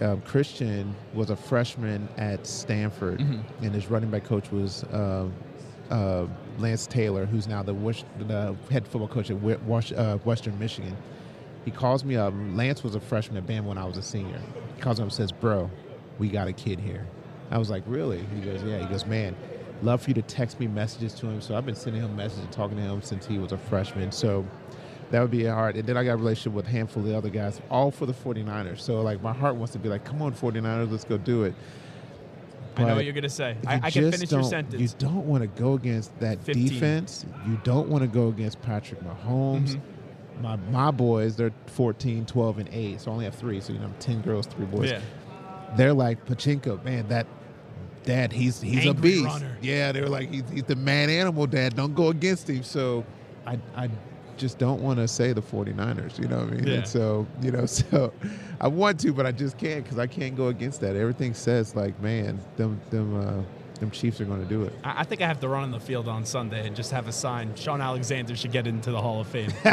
[0.00, 5.28] um, Christian was a freshman at Stanford, and his running back coach was uh,
[5.90, 6.26] uh,
[6.58, 7.74] Lance Taylor, who's now the,
[8.18, 10.96] the head football coach at uh, Western Michigan.
[11.64, 12.34] He calls me up.
[12.54, 14.40] Lance was a freshman at Bama when I was a senior.
[14.76, 15.70] He calls me up and says, "Bro,
[16.18, 17.06] we got a kid here."
[17.50, 19.36] I was like, "Really?" He goes, "Yeah." He goes, "Man,
[19.82, 22.46] love for you to text me messages to him." So I've been sending him messages,
[22.50, 24.10] talking to him since he was a freshman.
[24.10, 24.44] So
[25.10, 25.76] that would be hard.
[25.76, 28.06] And then I got a relationship with a handful of the other guys, all for
[28.06, 28.80] the 49ers.
[28.80, 31.54] So like my heart wants to be like, "Come on, 49ers, let's go do it."
[32.76, 33.56] I know what you're going to say.
[33.66, 34.80] I, I can finish your sentence.
[34.80, 36.68] You don't want to go against that 15.
[36.68, 37.26] defense.
[37.46, 39.76] You don't want to go against Patrick Mahomes.
[39.76, 40.01] Mm-hmm.
[40.42, 43.00] My my boys, they're 14, 12, and 8.
[43.00, 43.60] So I only have three.
[43.60, 44.90] So, you know, 10 girls, three boys.
[44.90, 45.00] Yeah.
[45.76, 47.26] They're like, Pacheco, man, that
[48.04, 49.24] dad, he's he's a beast.
[49.24, 49.56] runner.
[49.62, 51.76] Yeah, they're like, he's, he's the man animal, dad.
[51.76, 52.62] Don't go against him.
[52.62, 53.04] So
[53.46, 53.88] I, I
[54.36, 56.66] just don't want to say the 49ers, you know what I mean?
[56.66, 56.74] Yeah.
[56.74, 58.12] And so, you know, so
[58.60, 60.96] I want to, but I just can't because I can't go against that.
[60.96, 63.42] Everything says, like, man, them, them, uh,
[63.82, 64.72] them Chiefs are going to do it.
[64.82, 67.06] I I think I have to run on the field on Sunday and just have
[67.08, 67.54] a sign.
[67.56, 69.52] Shaun Alexander should get into the Hall of Fame.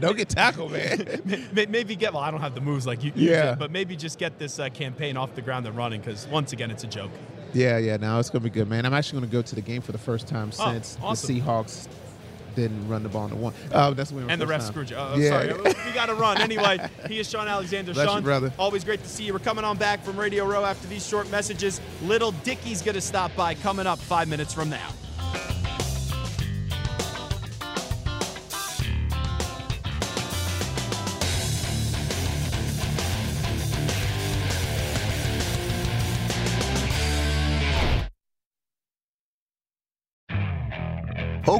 [0.00, 1.22] don't get tackled, man.
[1.52, 3.54] May- maybe get well i don't have the moves like you, Yeah.
[3.54, 6.70] but maybe just get this uh, campaign off the ground and running because once again
[6.70, 7.10] it's a joke
[7.54, 7.96] yeah, yeah.
[7.96, 8.84] Now it's going to be good, man.
[8.84, 11.34] I'm actually going to go to the game for the first time Oh, since awesome.
[11.34, 11.88] the Seahawks
[12.56, 13.54] didn't run the ball in the one.
[13.72, 14.68] Oh, that's when and the ref time.
[14.70, 15.28] screwed you oh, Yeah.
[15.28, 15.52] sorry
[15.86, 16.78] we got to run anyway
[17.08, 18.52] he is shaun alexander Bless you, shaun brother.
[18.58, 21.30] always great to see you we're coming on back from radio row after these short
[21.30, 24.88] messages little dickie's gonna stop by coming up five minutes from now